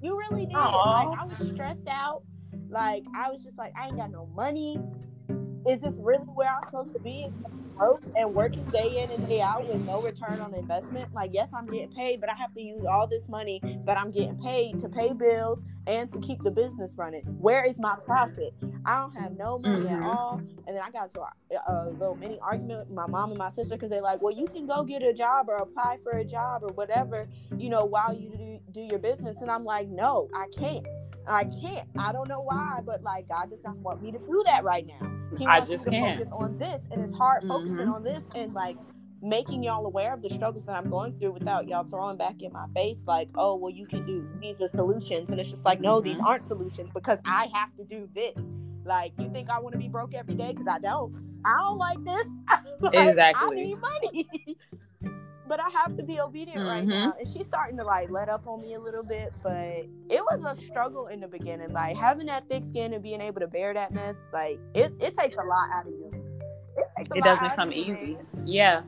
[0.01, 0.55] you really did.
[0.55, 1.09] Aww.
[1.09, 2.23] Like I was stressed out.
[2.69, 4.79] Like I was just like, I ain't got no money.
[5.69, 7.29] Is this really where I'm supposed to be?
[7.79, 11.15] broke and working day in and day out with no return on investment.
[11.15, 14.11] Like, yes, I'm getting paid, but I have to use all this money that I'm
[14.11, 17.23] getting paid to pay bills and to keep the business running.
[17.39, 18.53] Where is my profit?
[18.85, 20.03] I don't have no money mm-hmm.
[20.03, 20.43] at all.
[20.67, 21.29] And then I got to a,
[21.69, 24.47] a, little mini argument with my mom and my sister because they're like, well, you
[24.47, 27.23] can go get a job or apply for a job or whatever,
[27.57, 29.41] you know, while you do, do your business.
[29.41, 30.87] And I'm like, no, I can't.
[31.29, 31.89] I can't.
[31.99, 34.87] I don't know why, but like God does not want me to do that right
[34.87, 35.13] now.
[35.37, 36.19] He wants me to can't.
[36.19, 37.51] focus on this, and it's hard mm-hmm.
[37.51, 38.77] focusing on this and like
[39.21, 42.53] making y'all aware of the struggles that I'm going through without y'all throwing back in
[42.53, 45.81] my face like, oh, well, you can do these are solutions, and it's just like,
[45.81, 46.27] no, these mm-hmm.
[46.27, 48.39] aren't solutions because I have to do this.
[48.85, 51.15] Like, you think I want to be broke every day because I don't.
[51.45, 52.27] I don't like this.
[52.81, 53.61] like, exactly.
[53.63, 54.29] I need money.
[55.49, 56.69] but I have to be obedient mm-hmm.
[56.69, 57.15] right now.
[57.19, 60.41] And she's starting to like let up on me a little bit, but it was
[60.47, 61.73] a struggle in the beginning.
[61.73, 65.17] Like having that thick skin and being able to bear that mess, like it, it
[65.17, 66.39] takes a lot out of you.
[66.77, 68.19] It takes it doesn't come easy.
[68.45, 68.83] Yeah.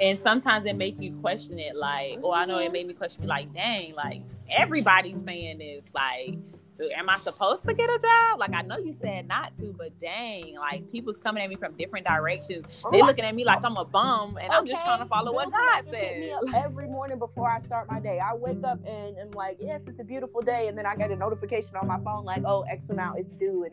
[0.00, 2.72] And sometimes it make you question it, like, oh, I know it mm-hmm.
[2.72, 6.38] made me question, like, dang, like everybody's saying this, like,
[6.80, 8.38] Am I supposed to get a job?
[8.38, 11.74] Like I know you said not to, but dang, like people's coming at me from
[11.76, 12.66] different directions.
[12.90, 14.56] They looking at me like I'm a bum, and okay.
[14.56, 16.32] I'm just trying to follow what God says.
[16.54, 20.00] every morning before I start my day, I wake up and I'm like, yes, it's
[20.00, 22.90] a beautiful day, and then I get a notification on my phone like, oh, X
[22.90, 23.66] amount is due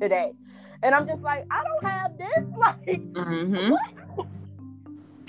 [0.00, 0.32] today,
[0.82, 2.44] and I'm just like, I don't have this.
[2.56, 3.72] Like, mm-hmm.
[3.72, 4.03] what?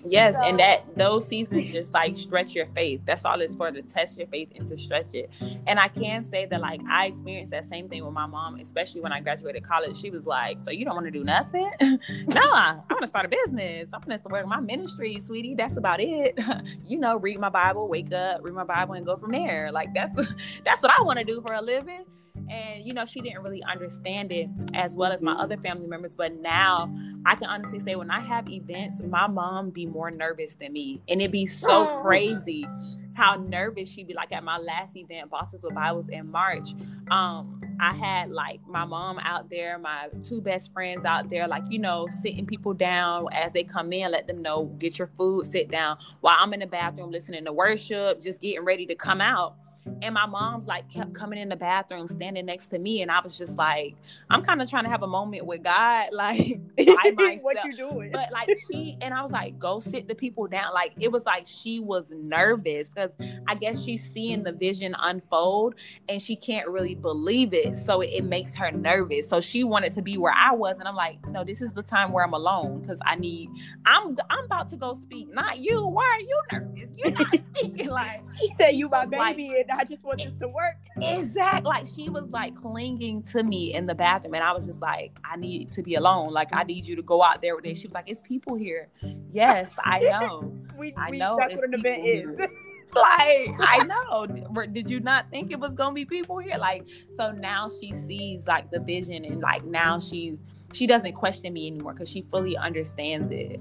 [0.08, 3.02] Yes, and that those seasons just like stretch your faith.
[3.06, 5.30] That's all it's for to test your faith and to stretch it.
[5.68, 9.02] And I can say that like I experienced that same thing with my mom, especially
[9.02, 9.98] when I graduated college.
[9.98, 11.72] She was like, "So you don't want to do nothing?
[11.82, 13.90] no, I want to start a business.
[13.94, 15.56] I'm gonna start my ministry, sweetie.
[15.56, 16.40] That's about it.
[16.86, 19.72] you know, read my Bible, wake up, read my Bible, and go from there.
[19.72, 20.14] Like that's
[20.66, 22.06] that's what I want to do for a living."
[22.50, 26.16] And you know she didn't really understand it as well as my other family members
[26.16, 26.94] but now
[27.26, 31.02] i can honestly say when i have events my mom be more nervous than me.
[31.08, 32.68] And it'd be so crazy
[33.14, 36.70] how nervous she'd be like at my last event bosses with bibles in march.
[37.12, 41.64] Um I had like my mom out there, my two best friends out there, like,
[41.70, 45.46] you know, sitting people down as they come in, let them know, get your food,
[45.46, 45.98] sit down.
[46.22, 49.58] While I'm in the bathroom listening to worship, just getting ready to come out
[50.02, 53.20] and my mom's like kept coming in the bathroom standing next to me and i
[53.22, 53.96] was just like
[54.30, 56.60] i'm kind of trying to have a moment with god like
[57.42, 58.12] what you doing?
[58.12, 60.74] But like she and i was like go sit the people down.
[60.74, 63.12] Like it was like she was nervous because
[63.48, 65.76] i guess she's seeing the vision unfold
[66.10, 67.78] and she can't really believe it.
[67.78, 69.30] So it, it makes her nervous.
[69.30, 71.84] So she wanted to be where i was and i'm like no this is the
[71.84, 73.50] time where i'm alone because i need
[73.86, 75.34] i'm i'm about to go speak.
[75.34, 75.86] Not you.
[75.86, 76.98] Why are you nervous?
[76.98, 77.90] You're not speaking.
[77.90, 80.76] Like she said you my baby like, and I just want this to work.
[81.02, 81.70] Exactly.
[81.70, 85.18] Like she was like clinging to me in the bathroom, and I was just like,
[85.24, 86.32] I need to be alone.
[86.32, 87.78] Like I need you to go out there with it.
[87.78, 88.90] She was like, It's people here.
[89.32, 90.54] Yes, I know.
[90.78, 91.38] we, I we, know.
[91.40, 92.38] That's what an event is.
[92.96, 94.26] like I know.
[94.68, 96.58] Did you not think it was gonna be people here?
[96.58, 100.38] Like so now she sees like the vision, and like now she's
[100.74, 103.60] she doesn't question me anymore because she fully understands it.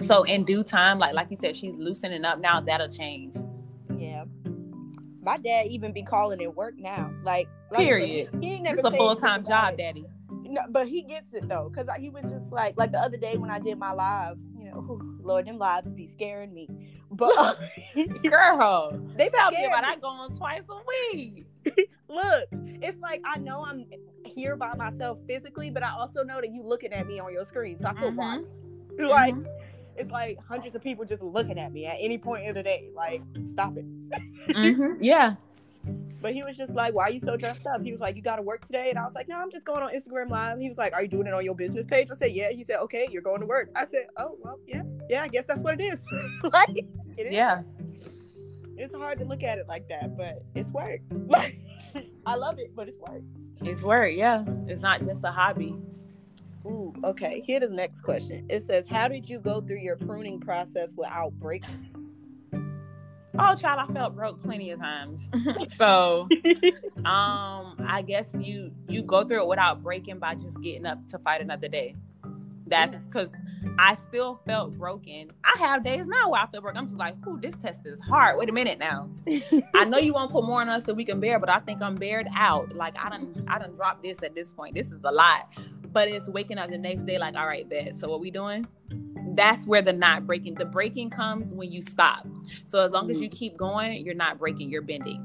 [0.00, 2.60] So in due time, like like you said, she's loosening up now.
[2.60, 3.36] That'll change
[5.26, 7.12] my dad even be calling it work now.
[7.24, 8.30] Like, like period.
[8.40, 10.06] He, ain't never it's a full time job, daddy.
[10.30, 13.36] No, but he gets it though, cause he was just like, like the other day
[13.36, 16.68] when I did my live, you know, whew, Lord, them lives be scaring me.
[17.10, 17.34] But
[18.22, 21.44] girl, they tell me about I go on twice a week.
[22.08, 22.48] Look,
[22.80, 23.84] it's like I know I'm
[24.24, 27.44] here by myself physically, but I also know that you looking at me on your
[27.44, 28.16] screen, so I feel mm-hmm.
[28.16, 28.52] watched.
[28.96, 29.34] Like.
[29.34, 32.62] Mm-hmm it's like hundreds of people just looking at me at any point in the
[32.62, 32.90] day.
[32.94, 33.84] Like, stop it.
[34.48, 34.94] mm-hmm.
[35.02, 35.36] Yeah.
[36.20, 38.22] But he was just like, "Why are you so dressed up?" He was like, "You
[38.22, 40.58] got to work today," and I was like, "No, I'm just going on Instagram Live."
[40.58, 42.64] He was like, "Are you doing it on your business page?" I said, "Yeah." He
[42.64, 45.22] said, "Okay, you're going to work." I said, "Oh, well, yeah, yeah.
[45.22, 46.00] I guess that's what it is."
[46.52, 46.84] like,
[47.16, 47.32] it is.
[47.32, 47.62] Yeah.
[48.78, 51.00] It's hard to look at it like that, but it's work.
[51.28, 51.60] Like,
[52.26, 53.22] I love it, but it's work.
[53.62, 54.12] It's work.
[54.14, 55.76] Yeah, it's not just a hobby.
[56.66, 57.42] Ooh, okay.
[57.46, 58.46] Here is the next question.
[58.48, 61.86] It says, "How did you go through your pruning process without breaking?"
[63.38, 65.28] Oh, child, I felt broke plenty of times.
[65.68, 66.28] so,
[67.04, 71.18] um, I guess you you go through it without breaking by just getting up to
[71.18, 71.94] fight another day.
[72.66, 73.32] That's because
[73.78, 75.30] I still felt broken.
[75.44, 76.78] I have days now where I feel broken.
[76.78, 79.10] I'm just like, "Ooh, this test is hard." Wait a minute now.
[79.74, 81.80] I know you won't put more on us than we can bear, but I think
[81.82, 82.74] I'm bared out.
[82.74, 84.74] Like I don't, I don't drop this at this point.
[84.74, 85.48] This is a lot
[85.92, 87.96] but it's waking up the next day like, all right, bet.
[87.96, 88.66] So what we doing?
[89.36, 92.26] that's where the not breaking the breaking comes when you stop
[92.64, 93.36] so as long as you mm-hmm.
[93.36, 95.22] keep going you're not breaking you're bending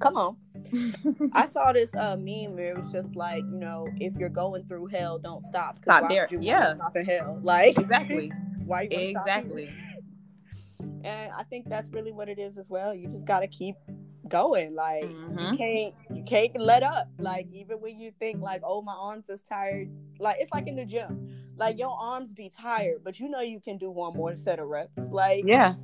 [0.00, 0.36] come on
[1.32, 4.64] I saw this uh, meme where it was just like, you know, if you're going
[4.64, 5.76] through hell, don't stop.
[5.82, 6.28] Stop there.
[6.40, 6.74] yeah.
[6.74, 7.40] Stop in hell.
[7.42, 8.32] Like exactly.
[8.64, 8.88] why?
[8.90, 9.68] exactly.
[11.04, 12.94] and I think that's really what it is as well.
[12.94, 13.76] You just got to keep
[14.28, 14.74] going.
[14.74, 15.38] Like mm-hmm.
[15.38, 17.08] you can't you can't let up.
[17.18, 19.90] Like even when you think like, oh, my arms is tired.
[20.18, 21.28] Like it's like in the gym.
[21.56, 24.68] Like your arms be tired, but you know you can do one more set of
[24.68, 25.04] reps.
[25.10, 25.74] Like yeah,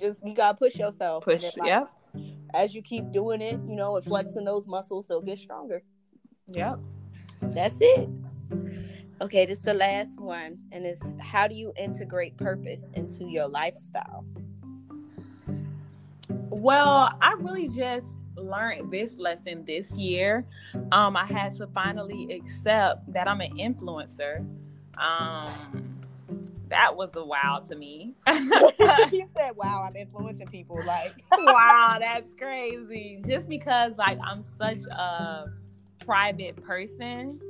[0.00, 1.24] just you gotta push yourself.
[1.24, 1.42] Push.
[1.42, 1.84] Like, yeah.
[2.54, 5.82] As you keep doing it, you know, and flexing those muscles, they'll get stronger.
[6.48, 6.78] Yep.
[7.42, 8.08] That's it.
[9.20, 13.48] Okay, this is the last one, and it's how do you integrate purpose into your
[13.48, 14.26] lifestyle?
[16.28, 20.46] Well, I really just learned this lesson this year.
[20.92, 24.46] Um, I had to finally accept that I'm an influencer.
[24.98, 25.95] Um,
[26.68, 28.14] that was a wow to me.
[28.28, 33.22] you said, "Wow, I'm influencing people." Like, wow, that's crazy.
[33.26, 35.46] Just because, like, I'm such a
[36.04, 37.40] private person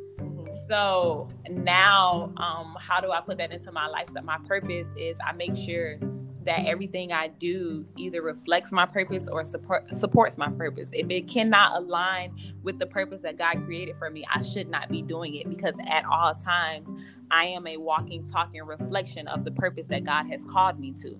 [0.68, 5.32] so now um, how do i put that into my lifestyle my purpose is i
[5.32, 5.98] make sure
[6.46, 6.68] that mm-hmm.
[6.68, 10.88] everything i do either reflects my purpose or support supports my purpose.
[10.92, 14.88] If it cannot align with the purpose that god created for me i should not
[14.88, 16.90] be doing it because at all times
[17.30, 21.18] i am a walking talking reflection of the purpose that god has called me to.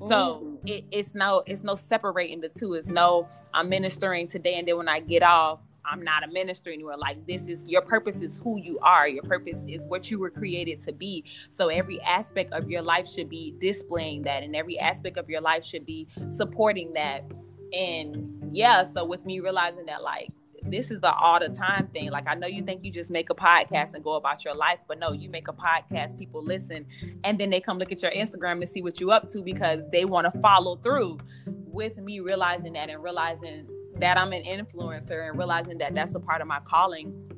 [0.00, 0.66] So mm-hmm.
[0.66, 2.74] it, it's no it's no separating the two.
[2.74, 6.04] It's no i'm ministering today and then when i get off I'm mm-hmm.
[6.04, 6.96] not a minister anymore.
[6.96, 9.08] Like this is your purpose is who you are.
[9.08, 11.24] Your purpose is what you were created to be.
[11.56, 15.40] So every aspect of your life should be displaying that and every aspect of your
[15.40, 17.24] life should be supporting that.
[17.72, 20.30] And yeah, so with me realizing that like
[20.70, 22.10] this is the all the time thing.
[22.10, 24.78] Like I know you think you just make a podcast and go about your life,
[24.86, 26.86] but no, you make a podcast, people listen,
[27.24, 29.80] and then they come look at your Instagram to see what you up to because
[29.92, 31.18] they want to follow through.
[31.46, 33.68] With me realizing that and realizing
[34.00, 37.28] that I'm an influencer and realizing that that's a part of my calling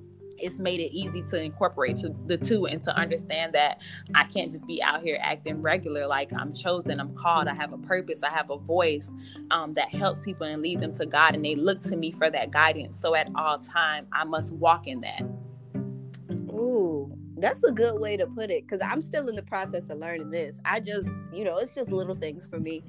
[0.41, 3.81] it's made it easy to incorporate to the two and to understand that
[4.15, 6.07] I can't just be out here acting regular.
[6.07, 9.11] Like I'm chosen, I'm called, I have a purpose, I have a voice
[9.51, 12.31] um, that helps people and lead them to God, and they look to me for
[12.31, 12.99] that guidance.
[13.01, 15.23] So at all time, I must walk in that.
[16.53, 19.99] Ooh, that's a good way to put it because I'm still in the process of
[19.99, 20.61] learning this.
[20.65, 22.83] I just, you know, it's just little things for me.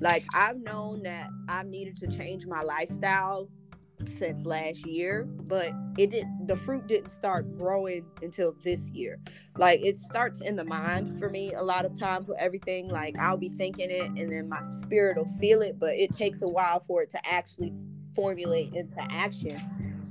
[0.00, 3.48] Like I've known that I've needed to change my lifestyle
[4.06, 6.46] since last year, but it didn't.
[6.46, 9.18] the fruit didn't start growing until this year.
[9.56, 12.88] Like it starts in the mind for me a lot of times with everything.
[12.88, 16.42] Like I'll be thinking it and then my spirit will feel it, but it takes
[16.42, 17.72] a while for it to actually
[18.14, 19.60] formulate into action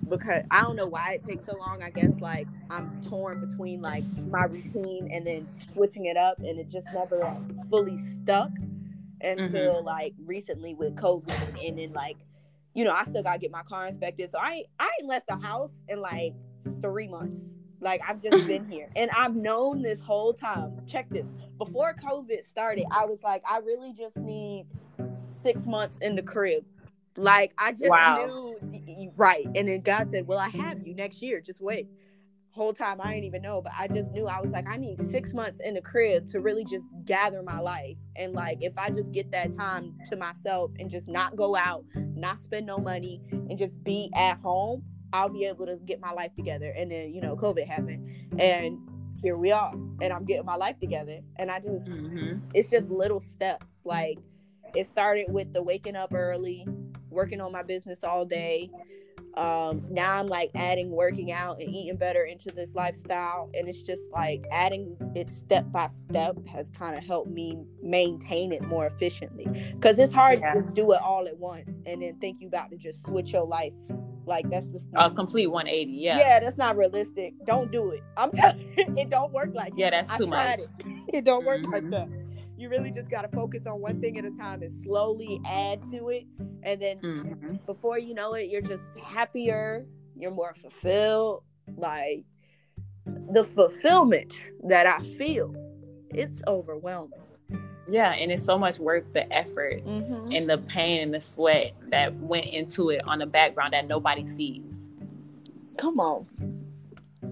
[0.10, 1.84] because I don't know why it takes so long.
[1.84, 6.60] I guess like I'm torn between like my routine and then switching it up, and
[6.60, 8.51] it just never like, fully stuck
[9.22, 9.86] until mm-hmm.
[9.86, 12.18] like recently with COVID, and then like
[12.74, 15.38] you know I still gotta get my car inspected, so I I ain't left the
[15.38, 16.34] house in like
[16.82, 17.55] three months.
[17.80, 20.82] Like I've just been here, and I've known this whole time.
[20.88, 21.26] Check this.
[21.58, 24.66] Before COVID started, I was like, I really just need
[25.24, 26.64] six months in the crib
[27.18, 28.55] like I just wow.
[28.61, 29.45] knew right.
[29.55, 31.41] And then God said, Well, I have you next year.
[31.41, 31.88] Just wait.
[32.51, 34.99] Whole time I didn't even know, but I just knew I was like, I need
[35.11, 37.97] six months in the crib to really just gather my life.
[38.15, 41.86] And like if I just get that time to myself and just not go out,
[41.95, 46.11] not spend no money, and just be at home, I'll be able to get my
[46.11, 46.72] life together.
[46.72, 48.09] And then, you know, COVID happened.
[48.39, 48.80] And
[49.22, 49.74] here we are.
[50.01, 51.20] And I'm getting my life together.
[51.38, 52.39] And I just mm-hmm.
[52.53, 53.82] it's just little steps.
[53.86, 54.18] Like
[54.76, 56.68] it started with the waking up early,
[57.09, 58.70] working on my business all day.
[59.38, 63.51] Um, now I'm like adding working out and eating better into this lifestyle.
[63.53, 68.51] And it's just like adding it step by step has kind of helped me maintain
[68.51, 69.45] it more efficiently.
[69.80, 70.53] Cause it's hard yeah.
[70.53, 73.32] to just do it all at once and then think you about to just switch
[73.32, 73.74] your life.
[74.26, 75.91] Like that's just a complete 180.
[75.91, 76.18] Yeah.
[76.18, 77.34] Yeah, that's not realistic.
[77.45, 78.03] Don't do it.
[78.18, 79.80] I'm telling you, it don't work like that.
[79.80, 80.59] Yeah, that's too much.
[80.59, 80.70] It.
[81.13, 81.74] it don't work mm-hmm.
[81.74, 82.27] like that
[82.58, 85.86] you really just got to focus on one thing at a time and slowly add
[85.91, 86.26] to it.
[86.64, 87.55] And then mm-hmm.
[87.66, 89.86] before you know it you're just happier
[90.18, 91.43] you're more fulfilled.
[91.76, 92.26] Like
[93.05, 94.34] the fulfillment
[94.66, 95.53] that i feel
[96.10, 97.20] it's overwhelming.
[97.89, 100.32] Yeah and it's so much worth the effort mm-hmm.
[100.32, 104.26] and the pain and the sweat that went into it on the background that nobody
[104.28, 104.64] sees.
[105.78, 106.28] Come on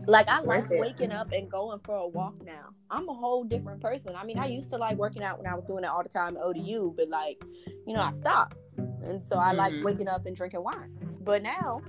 [0.07, 2.69] like I like waking up and going for a walk now.
[2.89, 4.15] I'm a whole different person.
[4.15, 6.09] I mean, I used to like working out when I was doing it all the
[6.09, 7.43] time at ODU, but like,
[7.87, 8.57] you know, I stopped.
[8.77, 9.57] And so I mm-hmm.
[9.57, 10.91] like waking up and drinking wine.
[11.21, 11.81] But now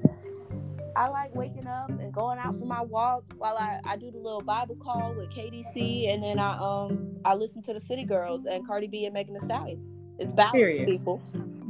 [0.96, 4.18] I like waking up and going out for my walk while I, I do the
[4.18, 8.46] little Bible call with KDC and then I um I listen to the City Girls
[8.46, 9.82] and Cardi B and Megan Thee Stallion.
[10.18, 10.86] It's balance, Period.
[10.86, 11.20] people.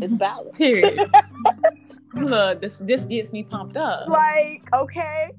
[0.01, 0.57] It's balance.
[0.57, 1.11] Period.
[2.14, 4.09] Look, this this gets me pumped up.
[4.09, 5.32] Like, okay,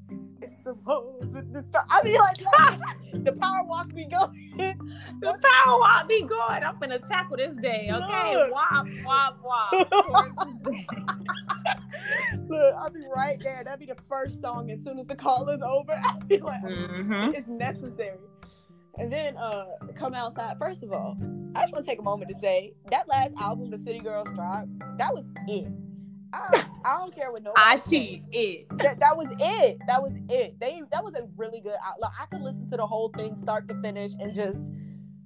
[0.88, 1.84] it's supposed to.
[1.90, 2.38] I mean, like,
[3.24, 4.52] the power walk be going.
[5.22, 6.64] the power walk be going.
[6.64, 7.90] I'm gonna tackle this day.
[7.92, 8.52] Okay, Look.
[8.52, 9.74] wop wop wop.
[12.48, 13.64] Look, I'll be right there.
[13.64, 15.94] That'd be the first song as soon as the call is over.
[16.04, 17.36] I'll be like, mm-hmm.
[17.36, 18.18] it's necessary.
[18.98, 19.66] And then uh
[19.98, 20.58] come outside.
[20.58, 21.18] First of all,
[21.56, 24.28] I just want to take a moment to say that last album, the City Girls
[24.34, 25.68] dropped, that was it.
[26.34, 27.62] I don't, I don't care what nobody.
[27.66, 28.68] I cheat it.
[28.78, 29.80] That, that was it.
[29.88, 30.60] That was it.
[30.60, 32.12] They that was a really good outlook.
[32.20, 34.60] I could listen to the whole thing start to finish and just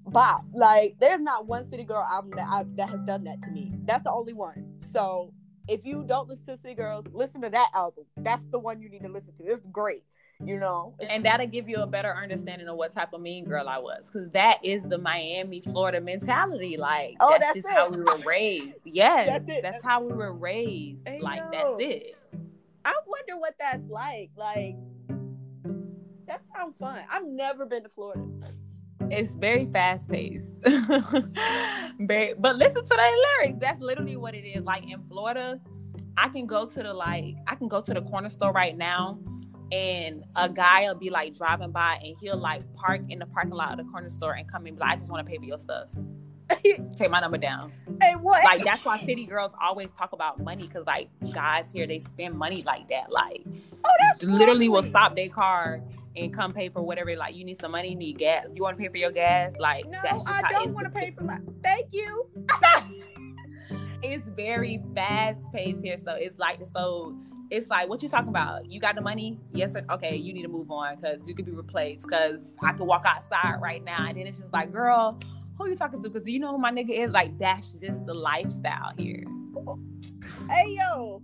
[0.08, 0.46] bop.
[0.54, 3.74] Like there's not one City Girl album that I that has done that to me.
[3.86, 4.76] That's the only one.
[4.92, 5.34] So
[5.68, 8.06] if you don't listen to City Girls, listen to that album.
[8.18, 9.44] That's the one you need to listen to.
[9.44, 10.04] It's great
[10.46, 10.94] you know.
[11.10, 14.10] And that'll give you a better understanding of what type of mean girl I was.
[14.10, 16.78] Cause that is the Miami, Florida mentality.
[16.78, 17.74] Like oh, that's, that's, just it.
[17.74, 18.74] how we were raised.
[18.86, 19.28] Yes.
[19.28, 19.64] that's it.
[19.64, 21.08] That's how we were raised.
[21.08, 21.78] I like know.
[21.78, 22.18] that's it.
[22.84, 24.32] I wonder what that's like.
[24.36, 24.76] Like
[26.28, 27.04] that sounds fun.
[27.10, 28.22] I've never been to Florida.
[29.10, 30.56] It's very fast paced.
[30.64, 33.58] very but listen to the lyrics.
[33.60, 34.64] That's literally what it is.
[34.64, 35.60] Like in Florida,
[36.18, 39.20] I can go to the like I can go to the corner store right now
[39.72, 43.54] and a guy will be like driving by and he'll like park in the parking
[43.54, 45.46] lot of the corner store and come in like, I just want to pay for
[45.46, 45.88] your stuff.
[46.98, 47.72] Take my number down.
[48.02, 48.44] Hey, what?
[48.44, 52.38] Like that's why city girls always talk about money because like guys here they spend
[52.38, 53.12] money like that.
[53.12, 53.46] Like,
[53.86, 55.82] oh, that's literally will stop their car
[56.16, 57.16] and come pay for whatever.
[57.16, 58.46] Like, you need some money, need gas.
[58.54, 59.58] You want to pay for your gas?
[59.58, 61.40] Like, no, I don't want to pay for my.
[61.64, 62.30] Thank you.
[64.04, 67.16] it's very fast paced here, so it's like the so
[67.52, 68.72] it's like, what you talking about?
[68.72, 69.38] You got the money?
[69.52, 69.76] Yes.
[69.92, 72.08] Okay, you need to move on because you could be replaced.
[72.08, 75.20] Because I could walk outside right now, and then it's just like, girl,
[75.58, 76.10] who you talking to?
[76.10, 77.12] Because you know who my nigga is.
[77.12, 79.26] Like that's just the lifestyle here.
[80.50, 81.22] Hey yo,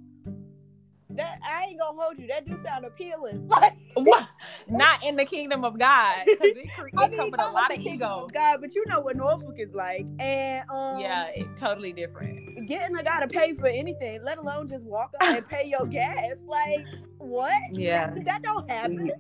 [1.12, 2.28] that I ain't gonna hold you.
[2.28, 3.50] That do sound appealing.
[3.94, 4.28] what?
[4.68, 6.26] Not in the kingdom of God.
[6.26, 8.28] Because it, I mean, with a lot of ego.
[8.34, 12.47] God, but you know what Norfolk is like, and um, yeah, it, totally different.
[12.68, 15.86] Getting a guy to pay for anything, let alone just walk up and pay your
[15.86, 16.36] gas.
[16.46, 16.86] Like
[17.18, 17.54] what?
[17.72, 19.12] Yeah, that don't happen.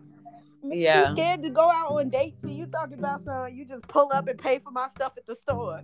[0.63, 2.41] Yeah, you scared to go out on dates.
[2.41, 3.53] See, you talking about some?
[3.53, 5.81] You just pull up and pay for my stuff at the store.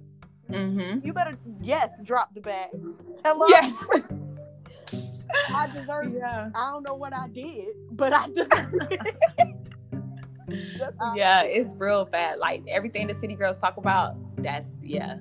[0.49, 1.05] Mm-hmm.
[1.05, 2.70] You better yes, drop the bag.
[3.24, 3.47] Hello.
[3.47, 3.86] Yes.
[5.55, 6.49] I deserve yeah.
[6.53, 9.55] I don't know what I did, but I deserve it.
[11.16, 12.39] yeah, it's real bad.
[12.39, 15.18] Like everything the city girls talk about, that's yeah.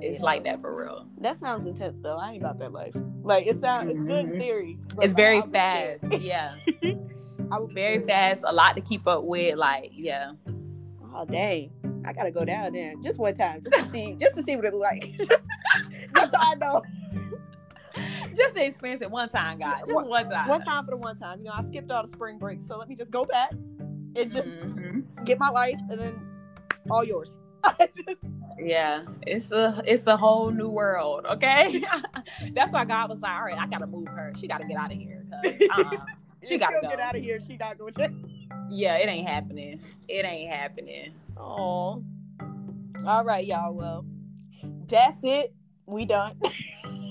[0.00, 0.24] It's yeah.
[0.24, 1.06] like that for real.
[1.18, 2.16] That sounds intense though.
[2.16, 2.94] I ain't about that life.
[3.22, 4.38] Like it sounds it's good in mm-hmm.
[4.38, 4.78] theory.
[5.00, 6.04] It's very fast.
[6.18, 6.56] yeah.
[7.52, 9.56] I was very fast, a lot to keep up with.
[9.56, 10.32] Like, yeah.
[11.14, 11.70] Oh dang.
[12.04, 14.64] I gotta go down there just one time, just to see, just to see what
[14.64, 15.30] it like, just,
[16.14, 16.82] just so I know
[18.36, 19.80] just to experience it one time, guys.
[19.80, 20.48] Just one, one, time.
[20.48, 21.38] One time for the one time.
[21.38, 24.30] You know, I skipped all the spring break, so let me just go back and
[24.30, 25.24] just mm-hmm.
[25.24, 26.26] get my life, and then
[26.90, 27.40] all yours.
[28.58, 31.26] Yeah, it's a it's a whole new world.
[31.26, 31.82] Okay,
[32.52, 34.32] that's why God was like, all right, I gotta move her.
[34.38, 35.24] She gotta get out of here.
[35.76, 35.96] Uh,
[36.46, 36.88] she gotta go.
[36.88, 37.40] get out of here.
[37.44, 38.12] She not going to.
[38.68, 39.80] Yeah, it ain't happening.
[40.08, 41.12] It ain't happening.
[41.36, 42.04] Oh.
[43.06, 43.74] All right, y'all.
[43.74, 44.04] Well,
[44.86, 45.54] that's it.
[45.86, 46.36] We done.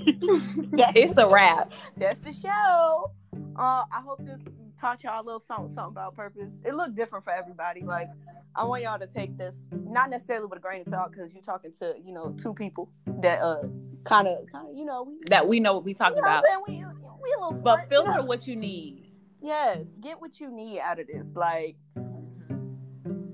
[0.05, 1.71] it's a wrap.
[1.97, 3.11] That's the show.
[3.57, 4.39] Uh, I hope this
[4.79, 6.53] taught y'all a little something, something about purpose.
[6.63, 7.81] It looked different for everybody.
[7.81, 8.09] Like,
[8.55, 11.43] I want y'all to take this not necessarily with a grain of salt because you're
[11.43, 12.89] talking to you know two people
[13.21, 13.63] that uh
[14.03, 16.39] kind of kind of you know we, that we know what we talking you know
[16.39, 16.43] about.
[16.67, 18.25] We, we a little smart, but filter you know?
[18.25, 19.11] what you need.
[19.41, 21.27] Yes, get what you need out of this.
[21.35, 21.75] Like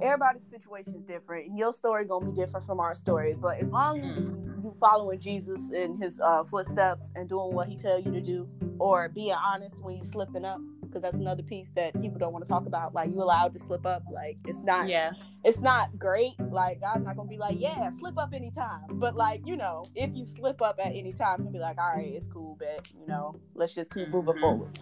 [0.01, 3.33] everybody's situation is different, and your story gonna be different from our story.
[3.37, 7.67] But as long as mm you following Jesus in his uh, footsteps and doing what
[7.67, 10.61] he tell you to do, or being honest when you slipping up,
[10.91, 12.93] because that's another piece that people don't want to talk about.
[12.93, 15.11] Like you allowed to slip up, like it's not, yeah,
[15.43, 16.39] it's not great.
[16.39, 18.81] Like God's not gonna be like, yeah, slip up anytime.
[18.91, 21.93] But like you know, if you slip up at any time, he'll be like, all
[21.95, 24.41] right, it's cool, but you know, let's just keep moving mm-hmm.
[24.41, 24.79] forward.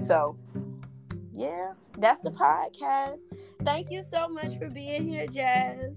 [0.00, 0.36] So
[1.34, 3.20] yeah, that's the podcast.
[3.64, 5.96] Thank you so much for being here, Jazz.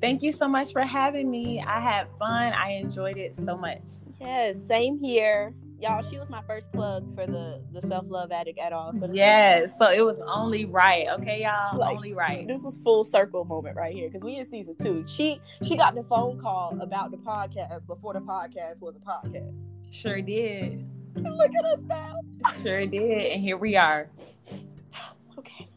[0.00, 1.60] Thank you so much for having me.
[1.60, 2.52] I had fun.
[2.54, 3.82] I enjoyed it so much.
[4.20, 5.54] Yes, same here.
[5.82, 8.92] Y'all, she was my first plug for the the self love addict at all.
[8.96, 11.08] So yes, so it was only right.
[11.20, 12.46] Okay, y'all, like, only right.
[12.46, 15.02] This was full circle moment right here because we in season two.
[15.08, 19.58] She she got the phone call about the podcast before the podcast was a podcast.
[19.90, 20.88] Sure did.
[21.16, 22.14] Look at us now.
[22.62, 24.08] Sure did, and here we are.
[25.38, 25.68] Okay.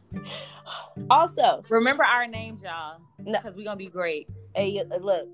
[1.09, 3.39] Also, Remember our names, y'all, No.
[3.39, 4.29] because we're gonna be great.
[4.55, 5.27] hey, look,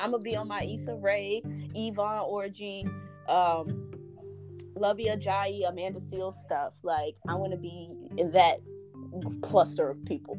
[0.00, 1.42] I'm gonna be on my Issa Rae,
[1.74, 2.90] Yvonne Orji,
[3.28, 3.90] um,
[4.76, 6.74] Luvvie Ajayi, Amanda Seales stuff.
[6.82, 8.60] Like, I want to be in that
[9.42, 10.38] cluster of people.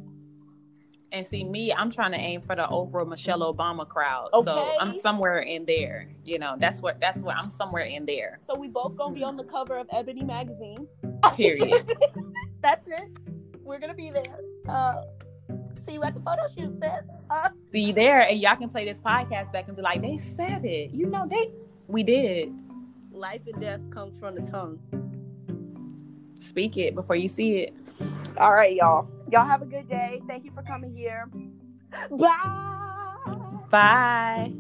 [1.12, 4.30] And see me, I'm trying to aim for the Oprah Michelle Obama crowd.
[4.34, 4.44] Okay.
[4.44, 6.10] So I'm somewhere in there.
[6.26, 8.40] You know, that's what that's what I'm somewhere in there.
[8.46, 10.86] So we both gonna be on the cover of Ebony magazine.
[11.36, 11.90] Period.
[12.62, 13.18] That's it.
[13.64, 14.38] We're gonna be there.
[14.68, 15.04] Uh,
[15.86, 16.92] see you at the photo shoot, sis.
[17.30, 20.18] Uh, See you there, and y'all can play this podcast back and be like, they
[20.18, 20.92] said it.
[20.92, 21.52] You know, they
[21.88, 22.54] we did.
[23.18, 24.80] Life and death comes from the tongue.
[26.40, 27.76] Speak it before you see it.
[28.38, 29.10] All right, y'all.
[29.32, 30.22] Y'all have a good day.
[30.28, 31.30] Thank you for coming here.
[32.12, 33.18] Bye.
[33.70, 34.54] Bye.